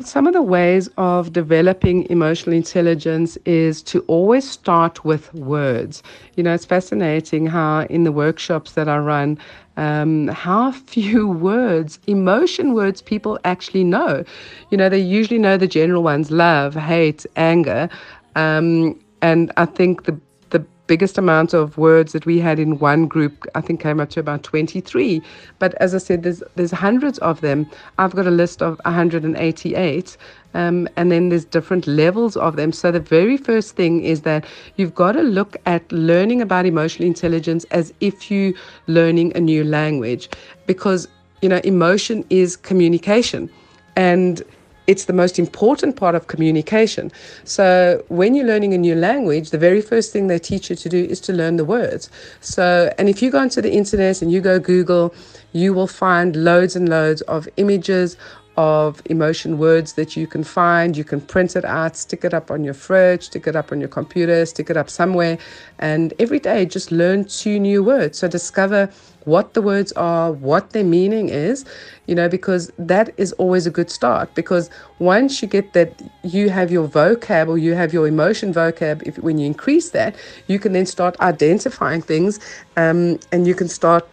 Some 0.00 0.26
of 0.26 0.32
the 0.32 0.42
ways 0.42 0.88
of 0.96 1.32
developing 1.32 2.08
emotional 2.10 2.56
intelligence 2.56 3.36
is 3.44 3.82
to 3.84 4.00
always 4.08 4.48
start 4.48 5.04
with 5.04 5.32
words. 5.34 6.02
You 6.36 6.42
know, 6.42 6.52
it's 6.54 6.64
fascinating 6.64 7.46
how 7.46 7.82
in 7.82 8.04
the 8.04 8.10
workshops 8.10 8.72
that 8.72 8.88
I 8.88 8.98
run, 8.98 9.38
um, 9.76 10.28
how 10.28 10.72
few 10.72 11.28
words, 11.28 11.98
emotion 12.06 12.74
words, 12.74 13.00
people 13.00 13.38
actually 13.44 13.84
know. 13.84 14.24
You 14.70 14.78
know, 14.78 14.88
they 14.88 14.98
usually 14.98 15.38
know 15.38 15.56
the 15.56 15.68
general 15.68 16.02
ones 16.02 16.30
love, 16.30 16.74
hate, 16.74 17.24
anger. 17.36 17.88
Um, 18.34 18.98
and 19.20 19.52
I 19.56 19.66
think 19.66 20.04
the 20.04 20.18
biggest 20.86 21.16
amount 21.18 21.54
of 21.54 21.78
words 21.78 22.12
that 22.12 22.26
we 22.26 22.38
had 22.38 22.58
in 22.58 22.78
one 22.78 23.06
group, 23.06 23.46
I 23.54 23.60
think, 23.60 23.80
came 23.80 24.00
up 24.00 24.10
to 24.10 24.20
about 24.20 24.42
23. 24.42 25.22
But 25.58 25.74
as 25.76 25.94
I 25.94 25.98
said, 25.98 26.22
there's 26.22 26.42
there's 26.56 26.70
hundreds 26.70 27.18
of 27.18 27.40
them. 27.40 27.66
I've 27.98 28.14
got 28.14 28.26
a 28.26 28.30
list 28.30 28.62
of 28.62 28.80
188. 28.84 30.16
Um, 30.54 30.86
and 30.96 31.10
then 31.10 31.30
there's 31.30 31.46
different 31.46 31.86
levels 31.86 32.36
of 32.36 32.56
them. 32.56 32.72
So 32.72 32.92
the 32.92 33.00
very 33.00 33.38
first 33.38 33.74
thing 33.74 34.04
is 34.04 34.20
that 34.22 34.44
you've 34.76 34.94
got 34.94 35.12
to 35.12 35.22
look 35.22 35.56
at 35.64 35.90
learning 35.90 36.42
about 36.42 36.66
emotional 36.66 37.06
intelligence 37.06 37.64
as 37.70 37.92
if 38.00 38.30
you're 38.30 38.52
learning 38.86 39.34
a 39.34 39.40
new 39.40 39.64
language, 39.64 40.28
because 40.66 41.08
you 41.40 41.48
know 41.48 41.60
emotion 41.64 42.24
is 42.28 42.56
communication, 42.56 43.48
and 43.96 44.42
it's 44.86 45.04
the 45.04 45.12
most 45.12 45.38
important 45.38 45.96
part 45.96 46.14
of 46.14 46.26
communication. 46.26 47.12
So 47.44 48.04
when 48.08 48.34
you're 48.34 48.46
learning 48.46 48.74
a 48.74 48.78
new 48.78 48.94
language, 48.94 49.50
the 49.50 49.58
very 49.58 49.80
first 49.80 50.12
thing 50.12 50.26
they 50.26 50.38
teach 50.38 50.70
you 50.70 50.76
to 50.76 50.88
do 50.88 51.04
is 51.04 51.20
to 51.20 51.32
learn 51.32 51.56
the 51.56 51.64
words. 51.64 52.10
So, 52.40 52.92
and 52.98 53.08
if 53.08 53.22
you 53.22 53.30
go 53.30 53.38
onto 53.38 53.60
the 53.60 53.72
internet 53.72 54.22
and 54.22 54.32
you 54.32 54.40
go 54.40 54.58
Google, 54.58 55.14
you 55.52 55.72
will 55.72 55.86
find 55.86 56.34
loads 56.34 56.74
and 56.74 56.88
loads 56.88 57.20
of 57.22 57.48
images 57.56 58.16
of 58.56 59.00
emotion 59.06 59.58
words 59.58 59.94
that 59.94 60.16
you 60.16 60.26
can 60.26 60.44
find. 60.44 60.96
You 60.96 61.04
can 61.04 61.20
print 61.20 61.56
it 61.56 61.64
out, 61.64 61.96
stick 61.96 62.24
it 62.24 62.34
up 62.34 62.50
on 62.50 62.64
your 62.64 62.74
fridge, 62.74 63.24
stick 63.24 63.46
it 63.46 63.56
up 63.56 63.72
on 63.72 63.80
your 63.80 63.88
computer, 63.88 64.44
stick 64.46 64.68
it 64.70 64.76
up 64.76 64.90
somewhere, 64.90 65.38
and 65.78 66.12
every 66.18 66.38
day 66.38 66.66
just 66.66 66.92
learn 66.92 67.24
two 67.24 67.58
new 67.58 67.82
words. 67.82 68.18
So 68.18 68.28
discover 68.28 68.90
what 69.24 69.54
the 69.54 69.62
words 69.62 69.92
are, 69.92 70.32
what 70.32 70.70
their 70.70 70.84
meaning 70.84 71.28
is, 71.28 71.64
you 72.06 72.14
know, 72.14 72.28
because 72.28 72.70
that 72.78 73.10
is 73.16 73.32
always 73.34 73.66
a 73.66 73.70
good 73.70 73.90
start. 73.90 74.34
Because 74.34 74.68
once 74.98 75.40
you 75.40 75.48
get 75.48 75.72
that, 75.72 76.02
you 76.22 76.50
have 76.50 76.70
your 76.70 76.88
vocab 76.88 77.48
or 77.48 77.58
you 77.58 77.74
have 77.74 77.92
your 77.92 78.06
emotion 78.06 78.52
vocab, 78.52 79.02
if 79.06 79.18
when 79.18 79.38
you 79.38 79.46
increase 79.46 79.90
that, 79.90 80.16
you 80.48 80.58
can 80.58 80.72
then 80.72 80.86
start 80.86 81.18
identifying 81.20 82.02
things 82.02 82.40
um, 82.76 83.18
and 83.30 83.46
you 83.46 83.54
can 83.54 83.68
start 83.68 84.06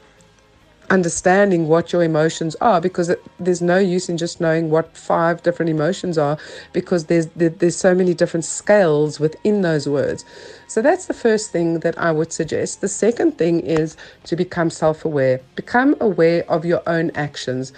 understanding 0.89 1.67
what 1.67 1.93
your 1.93 2.04
emotions 2.04 2.56
are 2.56 2.82
because 2.82 3.10
it, 3.10 3.23
there's 3.39 3.62
no 3.62 3.78
use 3.78 4.10
in 4.10 4.17
just 4.17 4.41
knowing 4.41 4.69
what 4.69 4.95
five 4.97 5.41
different 5.43 5.69
emotions 5.69 6.17
are 6.17 6.38
because 6.73 7.06
there's 7.06 7.28
there, 7.28 7.49
there's 7.49 7.75
so 7.75 7.93
many 7.93 8.13
different 8.13 8.45
scales 8.45 9.19
within 9.19 9.62
those 9.62 9.88
words. 9.88 10.25
So 10.67 10.82
that's 10.82 11.06
the 11.08 11.13
first 11.13 11.52
thing 11.52 11.80
that 11.80 11.97
i 11.97 12.12
would 12.12 12.32
suggest. 12.32 12.82
The 12.82 12.88
second 12.88 13.38
thing 13.38 13.62
is 13.62 13.97
to 14.25 14.36
become 14.36 14.69
self-aware. 14.69 15.41
Become 15.56 15.95
aware 15.99 16.49
of 16.49 16.65
your 16.65 16.82
own 16.88 17.12
actions 17.15 17.73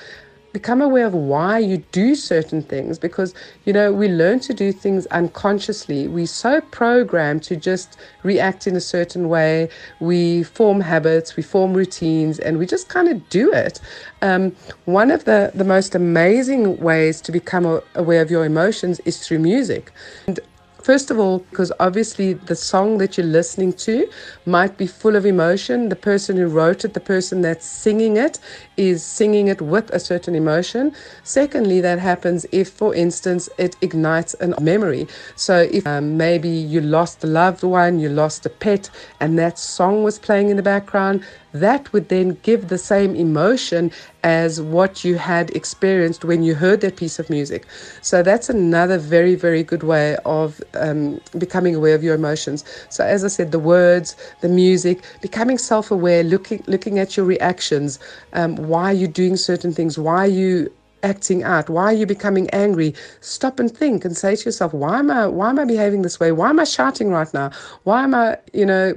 become 0.53 0.81
aware 0.81 1.05
of 1.05 1.13
why 1.13 1.59
you 1.59 1.77
do 1.91 2.15
certain 2.15 2.61
things 2.61 2.99
because 2.99 3.33
you 3.65 3.73
know 3.73 3.91
we 3.91 4.07
learn 4.07 4.39
to 4.41 4.53
do 4.53 4.71
things 4.71 5.05
unconsciously. 5.07 6.07
We're 6.07 6.27
so 6.27 6.61
programmed 6.61 7.43
to 7.43 7.55
just 7.55 7.97
react 8.23 8.67
in 8.67 8.75
a 8.75 8.81
certain 8.81 9.29
way. 9.29 9.69
We 9.99 10.43
form 10.43 10.81
habits 10.81 11.35
we 11.35 11.43
form 11.43 11.73
routines 11.73 12.39
and 12.39 12.57
we 12.57 12.65
just 12.65 12.89
kind 12.89 13.07
of 13.07 13.27
do 13.29 13.51
it. 13.53 13.79
Um, 14.21 14.55
one 14.85 15.11
of 15.11 15.25
the 15.25 15.51
the 15.53 15.63
most 15.63 15.95
amazing 15.95 16.77
ways 16.77 17.21
to 17.21 17.31
become 17.31 17.81
aware 17.95 18.21
of 18.21 18.29
your 18.29 18.45
emotions 18.45 18.99
is 19.05 19.25
through 19.25 19.39
music. 19.39 19.91
And 20.27 20.39
First 20.83 21.11
of 21.11 21.19
all, 21.19 21.39
because 21.39 21.71
obviously 21.79 22.33
the 22.33 22.55
song 22.55 22.97
that 22.97 23.15
you're 23.15 23.25
listening 23.25 23.73
to 23.73 24.09
might 24.45 24.77
be 24.77 24.87
full 24.87 25.15
of 25.15 25.27
emotion. 25.27 25.89
The 25.89 25.95
person 25.95 26.37
who 26.37 26.47
wrote 26.47 26.83
it, 26.83 26.95
the 26.95 26.99
person 26.99 27.41
that's 27.41 27.65
singing 27.65 28.17
it, 28.17 28.39
is 28.77 29.03
singing 29.03 29.47
it 29.47 29.61
with 29.61 29.91
a 29.91 29.99
certain 29.99 30.33
emotion. 30.33 30.95
Secondly, 31.23 31.81
that 31.81 31.99
happens 31.99 32.47
if, 32.51 32.69
for 32.69 32.95
instance, 32.95 33.47
it 33.59 33.75
ignites 33.81 34.35
a 34.41 34.59
memory. 34.59 35.07
So 35.35 35.69
if 35.71 35.85
um, 35.85 36.17
maybe 36.17 36.49
you 36.49 36.81
lost 36.81 37.23
a 37.23 37.27
loved 37.27 37.63
one, 37.63 37.99
you 37.99 38.09
lost 38.09 38.45
a 38.47 38.49
pet, 38.49 38.89
and 39.19 39.37
that 39.37 39.59
song 39.59 40.03
was 40.03 40.17
playing 40.17 40.49
in 40.49 40.57
the 40.57 40.63
background, 40.63 41.23
that 41.53 41.91
would 41.93 42.09
then 42.09 42.37
give 42.43 42.67
the 42.67 42.77
same 42.77 43.15
emotion 43.15 43.91
as 44.23 44.61
what 44.61 45.03
you 45.03 45.15
had 45.15 45.49
experienced 45.51 46.23
when 46.23 46.43
you 46.43 46.55
heard 46.55 46.81
that 46.81 46.95
piece 46.95 47.19
of 47.19 47.29
music. 47.29 47.65
So 48.01 48.23
that's 48.23 48.49
another 48.49 48.97
very, 48.97 49.35
very 49.35 49.63
good 49.63 49.83
way 49.83 50.17
of 50.25 50.61
um, 50.75 51.19
becoming 51.37 51.75
aware 51.75 51.95
of 51.95 52.03
your 52.03 52.15
emotions. 52.15 52.63
So 52.89 53.03
as 53.03 53.23
I 53.23 53.27
said, 53.27 53.51
the 53.51 53.59
words, 53.59 54.15
the 54.41 54.49
music, 54.49 55.03
becoming 55.21 55.57
self-aware, 55.57 56.23
looking 56.23 56.63
looking 56.67 56.99
at 56.99 57.17
your 57.17 57.25
reactions, 57.25 57.99
um, 58.33 58.55
why 58.55 58.91
you're 58.91 59.07
doing 59.09 59.35
certain 59.35 59.71
things, 59.73 59.97
why 59.97 60.25
are 60.25 60.27
you 60.27 60.71
acting 61.03 61.43
out? 61.43 61.69
Why 61.69 61.85
are 61.85 61.93
you 61.93 62.05
becoming 62.05 62.49
angry? 62.51 62.93
Stop 63.21 63.59
and 63.59 63.75
think 63.75 64.05
and 64.05 64.15
say 64.15 64.35
to 64.35 64.45
yourself 64.45 64.73
why 64.73 64.99
am 64.99 65.09
i 65.09 65.27
why 65.27 65.49
am 65.49 65.59
i 65.59 65.65
behaving 65.65 66.03
this 66.03 66.19
way? 66.19 66.31
Why 66.31 66.49
am 66.49 66.59
i 66.59 66.63
shouting 66.63 67.09
right 67.09 67.31
now? 67.33 67.51
Why 67.83 68.03
am 68.03 68.13
i 68.13 68.37
you 68.53 68.65
know 68.65 68.93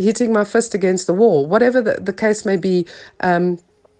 hitting 0.00 0.32
my 0.32 0.44
fist 0.44 0.74
against 0.74 1.06
the 1.06 1.14
wall, 1.14 1.46
whatever 1.46 1.80
the, 1.80 1.94
the 2.00 2.12
case 2.12 2.44
may 2.44 2.56
be, 2.56 2.86
um, 3.20 3.58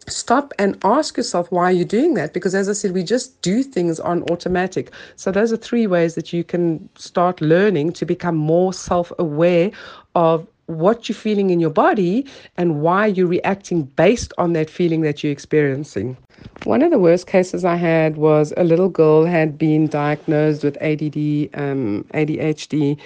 stop 0.09 0.53
and 0.59 0.79
ask 0.85 1.17
yourself 1.17 1.51
why 1.53 1.71
you're 1.71 1.85
doing 1.85 2.15
that. 2.15 2.33
Because 2.33 2.55
as 2.55 2.69
I 2.69 2.73
said, 2.73 2.93
we 2.93 3.03
just 3.03 3.41
do 3.43 3.63
things 3.63 4.01
on 4.01 4.23
automatic. 4.31 4.93
So 5.17 5.31
those 5.31 5.53
are 5.53 5.57
three 5.57 5.87
ways 5.87 6.15
that 6.15 6.33
you 6.33 6.45
can 6.45 6.89
start 6.97 7.41
learning 7.41 7.93
to 7.93 8.05
become 8.05 8.37
more 8.37 8.73
self 8.73 9.13
aware 9.19 9.71
of 10.15 10.47
what 10.67 11.09
you're 11.09 11.17
feeling 11.17 11.51
in 11.51 11.59
your 11.59 11.71
body 11.71 12.25
and 12.57 12.81
why 12.81 13.07
you're 13.07 13.27
reacting 13.27 13.83
based 13.83 14.33
on 14.39 14.53
that 14.53 14.71
feeling 14.71 15.01
that 15.01 15.23
you're 15.23 15.33
experiencing. 15.33 16.17
One 16.65 16.83
of 16.83 16.91
the 16.93 16.99
worst 16.99 17.27
cases 17.27 17.65
I 17.65 17.75
had 17.75 18.17
was 18.17 18.55
a 18.57 18.65
little 18.65 18.89
girl 18.89 19.25
had 19.25 19.59
been 19.59 19.89
diagnosed 19.89 20.63
with 20.63 20.77
ADD, 20.81 21.51
um, 21.55 22.05
ADHD, 22.15 22.97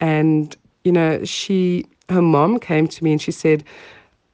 and 0.00 0.56
you 0.84 0.90
know 0.90 1.24
she 1.24 1.86
her 2.12 2.22
mom 2.22 2.58
came 2.58 2.86
to 2.88 3.04
me 3.04 3.12
and 3.12 3.20
she 3.20 3.32
said, 3.32 3.64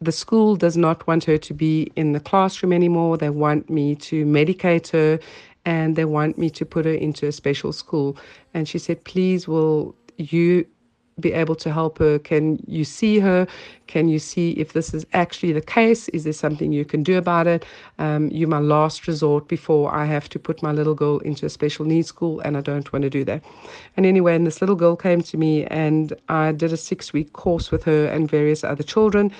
the 0.00 0.12
school 0.12 0.56
does 0.56 0.76
not 0.76 1.06
want 1.06 1.24
her 1.24 1.38
to 1.38 1.54
be 1.54 1.90
in 1.96 2.12
the 2.12 2.20
classroom 2.20 2.72
anymore. 2.72 3.16
They 3.16 3.30
want 3.30 3.68
me 3.68 3.96
to 3.96 4.24
medicate 4.24 4.88
her 4.92 5.18
and 5.64 5.96
they 5.96 6.04
want 6.04 6.38
me 6.38 6.50
to 6.50 6.64
put 6.64 6.84
her 6.84 6.92
into 6.92 7.26
a 7.26 7.32
special 7.32 7.72
school. 7.72 8.16
And 8.54 8.68
she 8.68 8.78
said, 8.78 9.02
please, 9.04 9.48
will 9.48 9.94
you 10.16 10.66
be 11.20 11.32
able 11.32 11.54
to 11.56 11.72
help 11.72 11.98
her? 11.98 12.18
Can 12.18 12.58
you 12.66 12.84
see 12.84 13.18
her? 13.18 13.46
Can 13.86 14.08
you 14.08 14.18
see 14.18 14.50
if 14.52 14.72
this 14.72 14.92
is 14.92 15.06
actually 15.12 15.52
the 15.52 15.60
case? 15.60 16.08
Is 16.10 16.24
there 16.24 16.32
something 16.32 16.72
you 16.72 16.84
can 16.84 17.02
do 17.02 17.16
about 17.16 17.46
it? 17.46 17.64
Um, 17.98 18.28
you're 18.28 18.48
my 18.48 18.58
last 18.58 19.06
resort 19.06 19.48
before 19.48 19.94
I 19.94 20.04
have 20.04 20.28
to 20.30 20.38
put 20.38 20.62
my 20.62 20.72
little 20.72 20.94
girl 20.94 21.18
into 21.20 21.46
a 21.46 21.50
special 21.50 21.84
needs 21.84 22.08
school, 22.08 22.40
and 22.40 22.56
I 22.56 22.60
don't 22.60 22.92
want 22.92 23.02
to 23.02 23.10
do 23.10 23.24
that. 23.24 23.42
And 23.96 24.04
anyway, 24.04 24.36
and 24.36 24.46
this 24.46 24.60
little 24.60 24.76
girl 24.76 24.96
came 24.96 25.22
to 25.22 25.36
me, 25.36 25.64
and 25.66 26.12
I 26.28 26.52
did 26.52 26.72
a 26.72 26.76
six 26.76 27.12
week 27.12 27.32
course 27.32 27.70
with 27.70 27.84
her 27.84 28.06
and 28.06 28.30
various 28.30 28.62
other 28.62 28.82
children. 28.82 29.32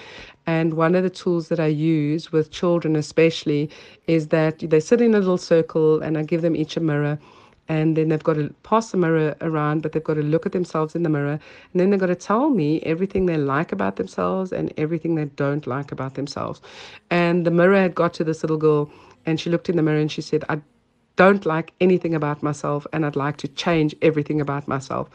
And 0.47 0.75
one 0.75 0.95
of 0.95 1.03
the 1.03 1.11
tools 1.11 1.49
that 1.49 1.61
I 1.61 1.67
use 1.67 2.33
with 2.33 2.51
children, 2.51 2.97
especially, 2.97 3.69
is 4.07 4.29
that 4.29 4.61
they 4.61 4.81
sit 4.81 5.03
in 5.03 5.15
a 5.15 5.19
little 5.19 5.37
circle 5.37 6.01
and 6.01 6.17
I 6.17 6.23
give 6.23 6.41
them 6.41 6.57
each 6.57 6.77
a 6.77 6.81
mirror 6.81 7.19
and 7.69 7.97
then 7.97 8.09
they've 8.09 8.23
got 8.23 8.35
to 8.35 8.55
pass 8.63 8.91
the 8.91 8.97
mirror 8.97 9.37
around, 9.41 9.83
but 9.83 9.93
they've 9.93 10.03
got 10.05 10.15
to 10.15 10.23
look 10.23 10.47
at 10.47 10.53
themselves 10.53 10.95
in 10.95 11.03
the 11.03 11.09
mirror, 11.09 11.33
and 11.73 11.81
then 11.81 11.91
they've 11.91 12.01
got 12.01 12.07
to 12.07 12.15
tell 12.15 12.51
me 12.51 12.81
everything 12.83 13.27
they 13.27 13.37
like 13.37 13.73
about 13.73 13.97
themselves 13.97 14.53
and 14.53 14.73
everything 14.77 15.15
they 15.15 15.27
don't 15.27 15.67
like 15.67 15.93
about 15.93 16.15
themselves. 16.15 16.61
And 17.11 17.47
the 17.47 17.51
mirror 17.51 17.81
had 17.81 17.95
got 17.95 18.15
to 18.15 18.25
this 18.25 18.43
little 18.43 18.57
girl, 18.57 18.91
and 19.27 19.39
she 19.39 19.51
looked 19.51 19.69
in 19.69 19.77
the 19.77 19.83
mirror 19.83 20.01
and 20.01 20.11
she 20.11 20.23
said, 20.23 20.45
I 20.49 20.61
don't 21.17 21.45
like 21.45 21.73
anything 21.81 22.15
about 22.15 22.43
myself, 22.43 22.87
and 22.93 23.05
I'd 23.05 23.17
like 23.17 23.37
to 23.39 23.49
change 23.49 23.95
everything 24.03 24.41
about 24.41 24.69
myself. 24.69 25.11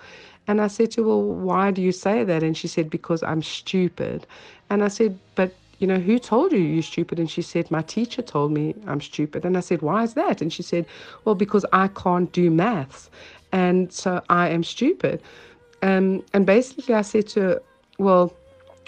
And 0.48 0.60
I 0.62 0.68
said 0.68 0.92
to 0.92 1.02
her, 1.02 1.08
Well, 1.08 1.24
why 1.24 1.72
do 1.72 1.82
you 1.82 1.92
say 1.92 2.24
that? 2.24 2.44
And 2.44 2.56
she 2.56 2.68
said, 2.68 2.90
Because 2.90 3.24
I'm 3.24 3.42
stupid. 3.42 4.28
And 4.70 4.84
I 4.84 4.90
said, 4.90 5.18
But 5.36 5.56
you 5.80 5.88
know, 5.88 6.00
who 6.00 6.20
told 6.20 6.52
you 6.52 6.60
you're 6.60 6.84
stupid? 6.84 7.20
And 7.20 7.30
she 7.30 7.42
said, 7.42 7.70
my 7.72 7.82
teacher 7.82 8.22
told 8.22 8.52
me 8.52 8.76
I'm 8.88 9.02
stupid. 9.02 9.46
And 9.46 9.58
I 9.58 9.60
said, 9.60 9.82
why 9.82 10.04
is 10.04 10.14
that? 10.14 10.42
And 10.42 10.52
she 10.52 10.64
said, 10.64 10.86
well, 11.26 11.36
because 11.36 11.66
I 11.74 11.88
can't 11.90 12.32
do 12.32 12.50
maths. 12.50 13.10
And 13.52 13.92
so 13.92 14.22
I 14.30 14.50
am 14.50 14.64
stupid. 14.64 15.22
Um, 15.82 16.24
and 16.34 16.46
basically 16.46 16.96
I 16.96 17.02
said 17.02 17.28
to 17.30 17.42
her, 17.42 17.62
well, 17.98 18.34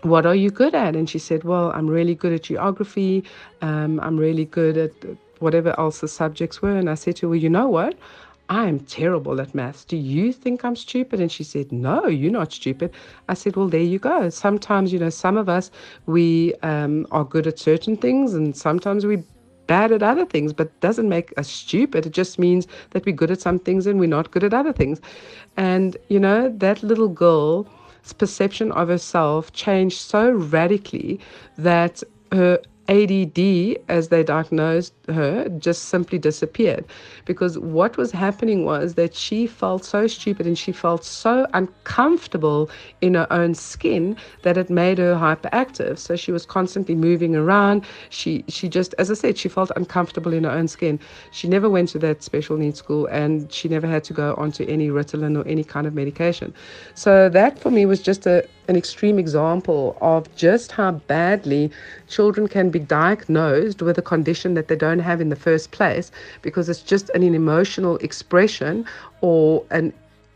what 0.04 0.26
are 0.26 0.36
you 0.36 0.50
good 0.52 0.76
at? 0.76 0.96
And 0.96 1.10
she 1.10 1.20
said, 1.20 1.44
well, 1.44 1.72
I'm 1.72 1.88
really 1.88 2.16
good 2.16 2.34
at 2.34 2.44
geography. 2.44 3.24
Um, 3.62 4.00
I'm 4.00 4.18
really 4.18 4.46
good 4.46 4.78
at 4.78 4.92
whatever 5.40 5.78
else 5.80 6.00
the 6.00 6.08
subjects 6.08 6.62
were. 6.62 6.76
And 6.76 6.90
I 6.90 6.96
said 6.96 7.16
to 7.18 7.26
her, 7.26 7.30
well, 7.32 7.40
you 7.40 7.50
know 7.50 7.68
what? 7.68 7.98
I'm 8.50 8.80
terrible 8.82 9.42
at 9.42 9.56
maths. 9.56 9.86
Do 9.86 9.98
you 9.98 10.32
think 10.32 10.64
I'm 10.64 10.76
stupid? 10.76 11.20
And 11.20 11.32
she 11.32 11.44
said, 11.44 11.72
No, 11.72 12.08
you're 12.08 12.32
not 12.32 12.54
stupid. 12.54 12.92
I 13.28 13.34
said, 13.34 13.56
Well, 13.56 13.68
there 13.68 13.82
you 13.82 14.00
go. 14.00 14.30
Sometimes, 14.30 14.94
you 14.94 15.00
know, 15.00 15.10
some 15.10 15.38
of 15.38 15.50
us, 15.50 15.72
we 16.06 16.54
um, 16.62 17.08
are 17.12 17.24
good 17.24 17.48
at 17.48 17.58
certain 17.58 17.98
things, 17.98 18.34
and 18.34 18.56
sometimes 18.56 19.06
we're 19.06 19.24
bad 19.68 19.92
at 19.92 20.04
other 20.04 20.26
things, 20.26 20.54
but 20.54 20.80
doesn't 20.80 21.10
make 21.10 21.34
us 21.38 21.48
stupid. 21.48 22.06
It 22.06 22.14
just 22.14 22.38
means 22.38 22.68
that 22.92 23.06
we're 23.06 23.16
good 23.16 23.32
at 23.32 23.42
some 23.42 23.60
things 23.60 23.88
and 23.88 24.00
we're 24.00 24.08
not 24.08 24.32
good 24.32 24.44
at 24.44 24.54
other 24.54 24.74
things. 24.74 25.02
And, 25.58 25.98
you 26.08 26.20
know, 26.20 26.50
that 26.50 26.84
little 26.84 27.08
girl's 27.08 27.68
perception 28.18 28.72
of 28.74 28.90
herself 28.90 29.52
changed 29.54 29.98
so 29.98 30.30
radically 30.30 31.20
that 31.58 32.04
her 32.32 32.60
ADD, 32.88 33.78
as 33.90 34.10
they 34.10 34.24
diagnosed 34.24 34.94
her, 35.10 35.50
just 35.58 35.86
simply 35.86 36.18
disappeared. 36.18 36.86
Because 37.26 37.58
what 37.58 37.98
was 37.98 38.12
happening 38.12 38.66
was 38.66 38.94
that 38.96 39.16
she 39.16 39.48
felt 39.48 39.84
so 39.84 40.08
stupid 40.08 40.46
and 40.46 40.58
she 40.58 40.72
felt 40.72 41.04
so 41.04 41.48
uncomfortable 41.54 42.70
in 43.02 43.16
her 43.16 43.28
own 43.32 43.56
skin 43.56 44.16
that 44.44 44.58
it 44.58 44.70
made 44.70 44.98
her 45.00 45.16
hyperactive. 45.16 45.98
So 45.98 46.16
she 46.16 46.32
was 46.32 46.46
constantly 46.46 46.96
moving 46.96 47.36
around. 47.36 47.86
She, 48.10 48.44
she 48.48 48.70
just, 48.70 48.94
as 49.00 49.10
I 49.10 49.16
said, 49.16 49.38
she 49.38 49.50
felt 49.50 49.72
uncomfortable 49.76 50.34
in 50.34 50.44
her 50.44 50.52
own 50.52 50.68
skin. 50.68 51.00
She 51.32 51.48
never 51.48 51.70
went 51.70 51.90
to 51.90 52.00
that 52.00 52.24
special 52.24 52.58
needs 52.58 52.80
school 52.80 53.08
and 53.08 53.52
she 53.52 53.68
never 53.68 53.88
had 53.88 54.04
to 54.06 54.14
go 54.14 54.36
onto 54.36 54.64
any 54.66 54.90
Ritalin 54.90 55.38
or 55.38 55.48
any 55.48 55.64
kind 55.64 55.88
of 55.88 55.94
medication. 55.94 56.54
So 56.94 57.30
that 57.30 57.60
for 57.60 57.72
me 57.72 57.86
was 57.86 58.02
just 58.02 58.26
a, 58.28 58.48
an 58.68 58.76
extreme 58.76 59.20
example 59.20 59.98
of 60.02 60.34
just 60.36 60.72
how 60.72 60.92
badly 60.92 61.72
children 62.08 62.48
can 62.48 62.70
be 62.70 62.80
diagnosed 62.80 63.82
with 63.82 63.98
a 63.98 64.02
condition 64.02 64.54
that 64.56 64.68
they 64.68 64.76
don't 64.76 65.00
have 65.00 65.22
in 65.22 65.30
the 65.30 65.36
first 65.36 65.72
place 65.72 66.12
because 66.42 66.70
it's 66.70 66.82
just 66.82 67.10
an 67.10 67.24
emotional 67.24 67.98
expression 67.98 68.86
or 69.22 69.64
an 69.72 69.94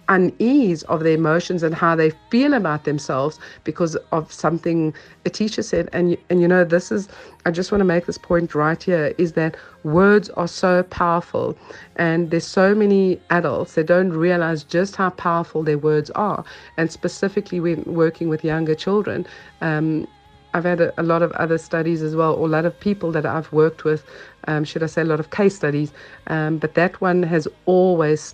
unease 0.09 0.83
of 0.83 1.03
their 1.03 1.13
emotions 1.13 1.63
and 1.63 1.73
how 1.73 1.95
they 1.95 2.11
feel 2.31 2.53
about 2.53 2.83
themselves 2.83 3.39
because 3.63 3.95
of 4.11 4.31
something 4.31 4.93
a 5.25 5.29
teacher 5.29 5.61
said 5.61 5.87
and 5.93 6.17
and 6.29 6.41
you 6.41 6.47
know 6.47 6.63
this 6.63 6.91
is 6.91 7.07
I 7.45 7.51
just 7.51 7.71
want 7.71 7.79
to 7.81 7.85
make 7.85 8.07
this 8.07 8.17
point 8.17 8.53
right 8.55 8.81
here 8.81 9.13
is 9.17 9.33
that 9.33 9.55
words 9.83 10.29
are 10.31 10.47
so 10.47 10.83
powerful 10.83 11.57
and 11.95 12.31
there's 12.31 12.47
so 12.47 12.73
many 12.75 13.21
adults 13.29 13.75
that 13.75 13.85
don't 13.85 14.11
realize 14.11 14.63
just 14.63 14.95
how 14.95 15.11
powerful 15.11 15.63
their 15.63 15.77
words 15.77 16.09
are 16.11 16.43
and 16.77 16.91
specifically 16.91 17.59
when 17.59 17.83
working 17.85 18.29
with 18.29 18.43
younger 18.43 18.75
children 18.75 19.25
um, 19.61 20.07
I've 20.53 20.63
had 20.63 20.81
a, 20.81 20.99
a, 20.99 21.03
lot 21.03 21.21
of 21.21 21.31
other 21.33 21.59
studies 21.59 22.01
as 22.01 22.15
well, 22.15 22.33
or 22.33 22.47
a 22.47 22.49
lot 22.49 22.65
of 22.65 22.79
people 22.79 23.11
that 23.11 23.23
I've 23.23 23.51
worked 23.53 23.83
with, 23.83 24.03
um, 24.47 24.63
should 24.63 24.81
I 24.81 24.87
say, 24.87 25.01
a 25.01 25.05
lot 25.05 25.19
of 25.19 25.29
case 25.29 25.55
studies. 25.55 25.93
Um, 26.25 26.57
but 26.57 26.73
that 26.73 26.99
one 27.01 27.21
has 27.21 27.47
always, 27.67 28.33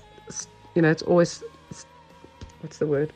you 0.76 0.82
know, 0.82 0.90
it's 0.90 1.02
always 1.02 1.44
what's 2.66 2.80
the 2.80 2.88
word? 2.88 3.14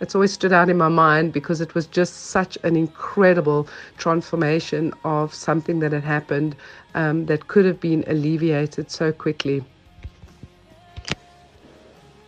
It's 0.00 0.14
always 0.14 0.32
stood 0.32 0.52
out 0.52 0.68
in 0.70 0.76
my 0.76 0.88
mind 0.88 1.32
because 1.32 1.60
it 1.60 1.74
was 1.74 1.86
just 1.86 2.14
such 2.30 2.56
an 2.62 2.76
incredible 2.76 3.66
transformation 3.98 4.94
of 5.04 5.34
something 5.34 5.80
that 5.80 5.90
had 5.92 6.04
happened 6.04 6.54
um, 6.94 7.26
that 7.26 7.48
could 7.48 7.64
have 7.64 7.80
been 7.80 8.04
alleviated 8.06 8.92
so 8.92 9.10
quickly. 9.10 9.64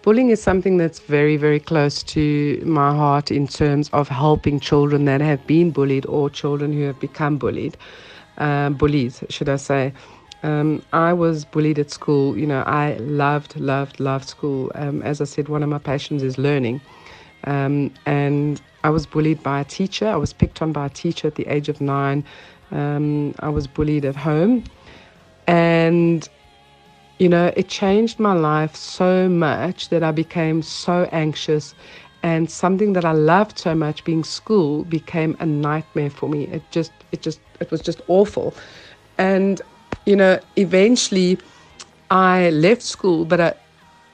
Bullying 0.03 0.31
is 0.31 0.43
something 0.43 0.77
that's 0.77 0.99
very, 0.99 1.37
very 1.37 1.61
close 1.61 2.03
to 2.15 2.61
my 2.67 2.93
heart 2.93 3.31
in 3.31 3.47
terms 3.47 3.89
of 3.93 4.09
helping 4.09 4.59
children 4.59 5.05
that 5.05 5.21
have 5.21 5.47
been 5.47 5.71
bullied 5.71 6.07
or 6.07 6.29
children 6.29 6.73
who 6.73 6.83
have 6.83 6.99
become 6.99 7.39
bullied, 7.39 7.77
uh, 8.39 8.71
bullies, 8.71 9.23
should 9.31 9.49
I 9.49 9.57
say. 9.57 9.93
Um, 10.45 10.83
I 10.93 11.15
was 11.15 11.47
bullied 11.47 11.79
at 11.79 11.91
school. 11.91 12.37
You 12.37 12.47
know, 12.47 12.63
I 12.67 12.97
loved, 12.99 13.59
loved, 13.59 13.99
loved 13.99 14.29
school. 14.29 14.71
Um, 14.75 15.01
as 15.03 15.23
I 15.23 15.25
said, 15.25 15.49
one 15.49 15.63
of 15.63 15.71
my 15.71 15.79
passions 15.79 16.23
is 16.23 16.37
learning. 16.37 16.83
Um, 17.45 17.93
and 18.05 18.61
I 18.85 18.91
was 18.91 19.07
bullied 19.07 19.43
by 19.43 19.61
a 19.61 19.65
teacher. 19.65 20.07
I 20.07 20.17
was 20.17 20.35
picked 20.35 20.61
on 20.61 20.71
by 20.71 20.87
a 20.87 20.91
teacher 20.91 21.27
at 21.27 21.37
the 21.37 21.47
age 21.47 21.71
of 21.71 21.81
nine. 21.81 22.25
Um, 22.71 23.35
I 23.39 23.49
was 23.49 23.67
bullied 23.67 24.05
at 24.05 24.17
home. 24.17 24.65
And, 25.47 26.29
you 27.19 27.29
know, 27.31 27.51
it 27.57 27.69
changed 27.69 28.21
my 28.21 28.35
life 28.35 28.77
so 28.77 29.31
much 29.31 29.89
that 29.89 30.03
I 30.03 30.13
became 30.13 30.61
so 30.61 31.09
anxious. 31.11 31.75
And 32.23 32.51
something 32.51 32.93
that 32.93 33.07
I 33.07 33.13
loved 33.13 33.59
so 33.59 33.75
much, 33.75 34.05
being 34.05 34.25
school, 34.25 34.85
became 34.85 35.39
a 35.41 35.47
nightmare 35.47 36.11
for 36.11 36.29
me. 36.29 36.45
It 36.49 36.63
just, 36.71 36.93
it 37.13 37.23
just, 37.23 37.41
it 37.61 37.71
was 37.71 37.81
just 37.81 38.03
awful. 38.09 38.55
And 39.17 39.63
you 40.05 40.17
know, 40.17 40.39
eventually 40.57 41.39
I 42.11 42.51
left 42.51 42.83
school, 42.83 43.25
but 43.25 43.41
I, 43.41 43.55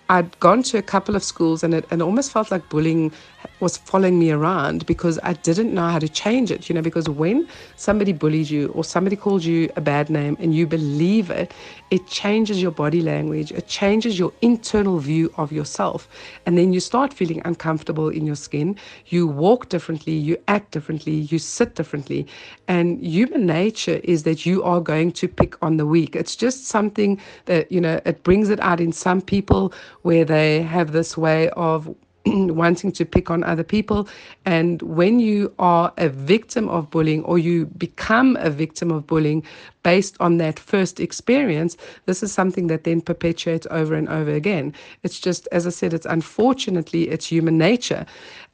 I'd 0.08 0.38
gone 0.40 0.62
to 0.64 0.78
a 0.78 0.82
couple 0.82 1.16
of 1.16 1.22
schools 1.22 1.62
and 1.62 1.74
it, 1.74 1.84
and 1.90 2.00
it 2.00 2.04
almost 2.04 2.32
felt 2.32 2.50
like 2.50 2.68
bullying 2.68 3.12
was 3.60 3.76
following 3.76 4.18
me 4.18 4.30
around 4.30 4.86
because 4.86 5.18
I 5.22 5.34
didn't 5.34 5.74
know 5.74 5.88
how 5.88 5.98
to 5.98 6.08
change 6.08 6.50
it, 6.50 6.68
you 6.68 6.74
know, 6.74 6.82
because 6.82 7.08
when 7.08 7.48
somebody 7.76 8.12
bullies 8.12 8.50
you 8.50 8.68
or 8.68 8.84
somebody 8.84 9.16
calls 9.16 9.44
you 9.44 9.70
a 9.76 9.80
bad 9.80 10.10
name 10.10 10.36
and 10.40 10.54
you 10.54 10.66
believe 10.66 11.30
it, 11.30 11.52
it 11.90 12.06
changes 12.06 12.62
your 12.62 12.70
body 12.70 13.02
language, 13.02 13.52
it 13.52 13.66
changes 13.66 14.18
your 14.18 14.32
internal 14.42 14.98
view 14.98 15.32
of 15.36 15.52
yourself. 15.52 16.08
And 16.46 16.56
then 16.56 16.72
you 16.72 16.80
start 16.80 17.12
feeling 17.12 17.42
uncomfortable 17.44 18.08
in 18.08 18.26
your 18.26 18.36
skin. 18.36 18.76
You 19.06 19.26
walk 19.26 19.68
differently, 19.68 20.14
you 20.14 20.36
act 20.48 20.70
differently, 20.70 21.12
you 21.14 21.38
sit 21.38 21.74
differently. 21.74 22.26
And 22.68 23.04
human 23.04 23.46
nature 23.46 24.00
is 24.04 24.22
that 24.24 24.46
you 24.46 24.62
are 24.62 24.80
going 24.80 25.12
to 25.12 25.28
pick 25.28 25.60
on 25.62 25.76
the 25.76 25.86
weak. 25.86 26.16
It's 26.16 26.36
just 26.36 26.66
something 26.66 27.20
that, 27.46 27.70
you 27.70 27.80
know, 27.80 28.00
it 28.04 28.22
brings 28.22 28.48
it 28.50 28.60
out 28.60 28.80
in 28.80 28.92
some 28.92 29.20
people 29.20 29.72
where 30.02 30.24
they 30.24 30.62
have 30.62 30.92
this 30.92 31.16
way 31.16 31.50
of 31.50 31.94
wanting 32.26 32.92
to 32.92 33.04
pick 33.04 33.30
on 33.30 33.42
other 33.44 33.62
people. 33.64 34.08
And 34.44 34.82
when 34.82 35.20
you 35.20 35.52
are 35.58 35.92
a 35.96 36.08
victim 36.08 36.68
of 36.68 36.90
bullying 36.90 37.24
or 37.24 37.38
you 37.38 37.66
become 37.66 38.36
a 38.40 38.50
victim 38.50 38.90
of 38.90 39.06
bullying 39.06 39.42
based 39.82 40.16
on 40.20 40.36
that 40.38 40.58
first 40.58 41.00
experience, 41.00 41.76
this 42.06 42.22
is 42.22 42.32
something 42.32 42.66
that 42.66 42.84
then 42.84 43.00
perpetuates 43.00 43.66
over 43.70 43.94
and 43.94 44.08
over 44.08 44.32
again. 44.32 44.74
It's 45.02 45.18
just, 45.18 45.48
as 45.52 45.66
I 45.66 45.70
said, 45.70 45.94
it's 45.94 46.06
unfortunately, 46.06 47.08
it's 47.08 47.26
human 47.26 47.56
nature. 47.58 48.04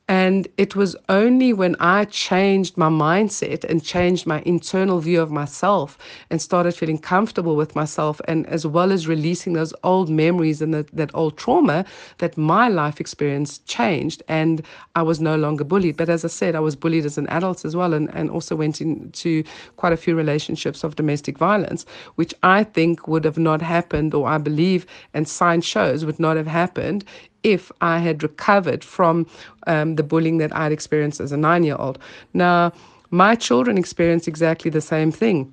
And 0.09 0.47
it 0.57 0.77
was 0.77 0.95
only 1.09 1.53
when 1.53 1.75
I 1.81 2.05
changed 2.05 2.77
my 2.77 2.89
mindset 2.89 3.65
and 3.65 3.83
changed 3.83 4.25
my 4.25 4.41
internal 4.47 5.01
view 5.01 5.21
of 5.21 5.33
myself 5.33 5.99
and 6.31 6.41
started 6.41 6.77
feeling 6.77 6.99
comfortable 6.99 7.57
with 7.57 7.75
myself, 7.75 8.21
and 8.29 8.47
as 8.47 8.65
well 8.65 8.93
as 8.93 9.09
releasing 9.09 9.55
those 9.55 9.75
old 9.83 10.09
memories 10.09 10.63
and 10.63 10.73
the, 10.73 10.87
that 10.93 11.11
old 11.13 11.37
trauma, 11.37 11.85
that 12.19 12.39
my 12.39 12.69
life 12.69 13.01
experience 13.01 13.59
changed 13.67 14.23
and 14.29 14.63
I 14.95 15.03
was 15.03 15.21
no 15.21 15.35
longer 15.37 15.65
bullied. 15.65 15.97
But 15.97 16.09
as 16.09 16.25
I 16.25 16.29
said, 16.29 16.55
I 16.55 16.61
was 16.61 16.77
bullied 16.77 17.05
as 17.05 17.19
an 17.19 17.27
adult 17.27 17.65
as 17.65 17.75
well, 17.75 17.93
and, 17.93 18.09
and 18.15 18.31
also 18.31 18.55
went 18.55 18.81
into 18.81 19.43
quite 19.77 19.93
a 19.93 19.97
few 19.97 20.15
relationships 20.15 20.85
of 20.85 20.95
domestic 20.95 21.37
violence, 21.37 21.85
which 22.15 22.33
I 22.45 22.63
think 22.63 23.09
would 23.09 23.25
have 23.25 23.39
not 23.39 23.61
happened, 23.61 24.15
or 24.15 24.29
I 24.29 24.39
believe, 24.39 24.87
and 25.15 25.27
science 25.27 25.65
shows 25.65 26.05
would 26.05 26.21
not 26.21 26.37
have 26.37 26.47
happened 26.47 27.05
if 27.43 27.71
I 27.81 27.99
had 27.99 28.23
recovered 28.23 28.83
from 28.85 29.27
um, 29.67 29.97
the 29.97 30.03
bullying 30.03 30.39
that 30.39 30.55
I'd 30.55 30.73
experienced 30.73 31.21
as 31.21 31.33
a 31.33 31.37
nine 31.37 31.65
year 31.65 31.77
old. 31.79 31.99
Now, 32.35 32.73
my 33.11 33.35
children 33.35 33.79
experienced 33.79 34.27
exactly 34.29 34.71
the 34.71 34.81
same 34.81 35.13
thing 35.13 35.53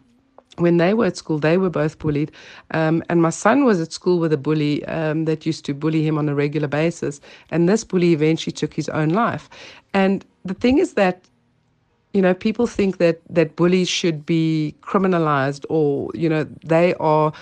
when 0.57 0.77
they 0.77 0.93
were 0.93 1.05
at 1.05 1.17
school, 1.17 1.39
they 1.39 1.57
were 1.57 1.69
both 1.69 1.97
bullied. 1.99 2.31
Um, 2.71 3.03
and 3.09 3.21
my 3.21 3.29
son 3.31 3.65
was 3.65 3.81
at 3.81 3.91
school 3.91 4.19
with 4.19 4.31
a 4.33 4.37
bully 4.37 4.85
um, 4.85 5.25
that 5.25 5.45
used 5.45 5.65
to 5.65 5.73
bully 5.73 6.05
him 6.05 6.17
on 6.17 6.29
a 6.29 6.35
regular 6.35 6.67
basis. 6.67 7.19
And 7.49 7.67
this 7.67 7.83
bully 7.83 8.13
eventually 8.13 8.53
took 8.53 8.73
his 8.73 8.89
own 8.89 9.09
life. 9.09 9.49
And 9.93 10.25
the 10.45 10.53
thing 10.53 10.77
is 10.77 10.93
that 10.93 11.27
you 12.13 12.21
know, 12.21 12.33
people 12.33 12.67
think 12.67 12.97
that 12.99 13.21
that 13.29 13.55
bullies 13.55 13.89
should 13.89 14.25
be 14.25 14.75
criminalized 14.81 15.65
or, 15.69 16.11
you 16.13 16.29
know, 16.29 16.43
they 16.63 16.93
are 16.95 17.33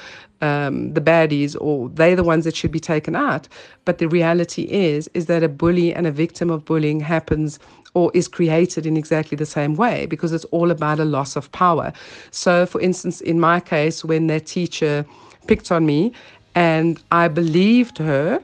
um, 0.42 0.94
the 0.94 1.02
baddies 1.02 1.56
or 1.60 1.90
they're 1.90 2.16
the 2.16 2.24
ones 2.24 2.46
that 2.46 2.56
should 2.56 2.72
be 2.72 2.80
taken 2.80 3.16
out. 3.16 3.48
But 3.84 3.98
the 3.98 4.08
reality 4.08 4.64
is, 4.64 5.10
is 5.14 5.26
that 5.26 5.44
a 5.44 5.50
bully 5.50 5.94
and 5.94 6.08
a 6.08 6.12
victim 6.12 6.50
of 6.50 6.64
bullying 6.66 7.02
happens 7.02 7.60
or 7.94 8.12
is 8.14 8.30
created 8.30 8.86
in 8.86 8.96
exactly 8.96 9.36
the 9.36 9.46
same 9.46 9.76
way 9.76 10.06
because 10.06 10.32
it's 10.32 10.46
all 10.46 10.72
about 10.72 11.00
a 11.00 11.06
loss 11.06 11.36
of 11.36 11.52
power. 11.52 11.92
So, 12.32 12.66
for 12.66 12.80
instance, 12.80 13.20
in 13.20 13.40
my 13.40 13.60
case, 13.60 14.06
when 14.06 14.28
that 14.28 14.46
teacher 14.46 15.06
picked 15.48 15.72
on 15.72 15.86
me 15.86 16.14
and 16.56 17.02
I 17.12 17.28
believed 17.28 17.98
her, 17.98 18.42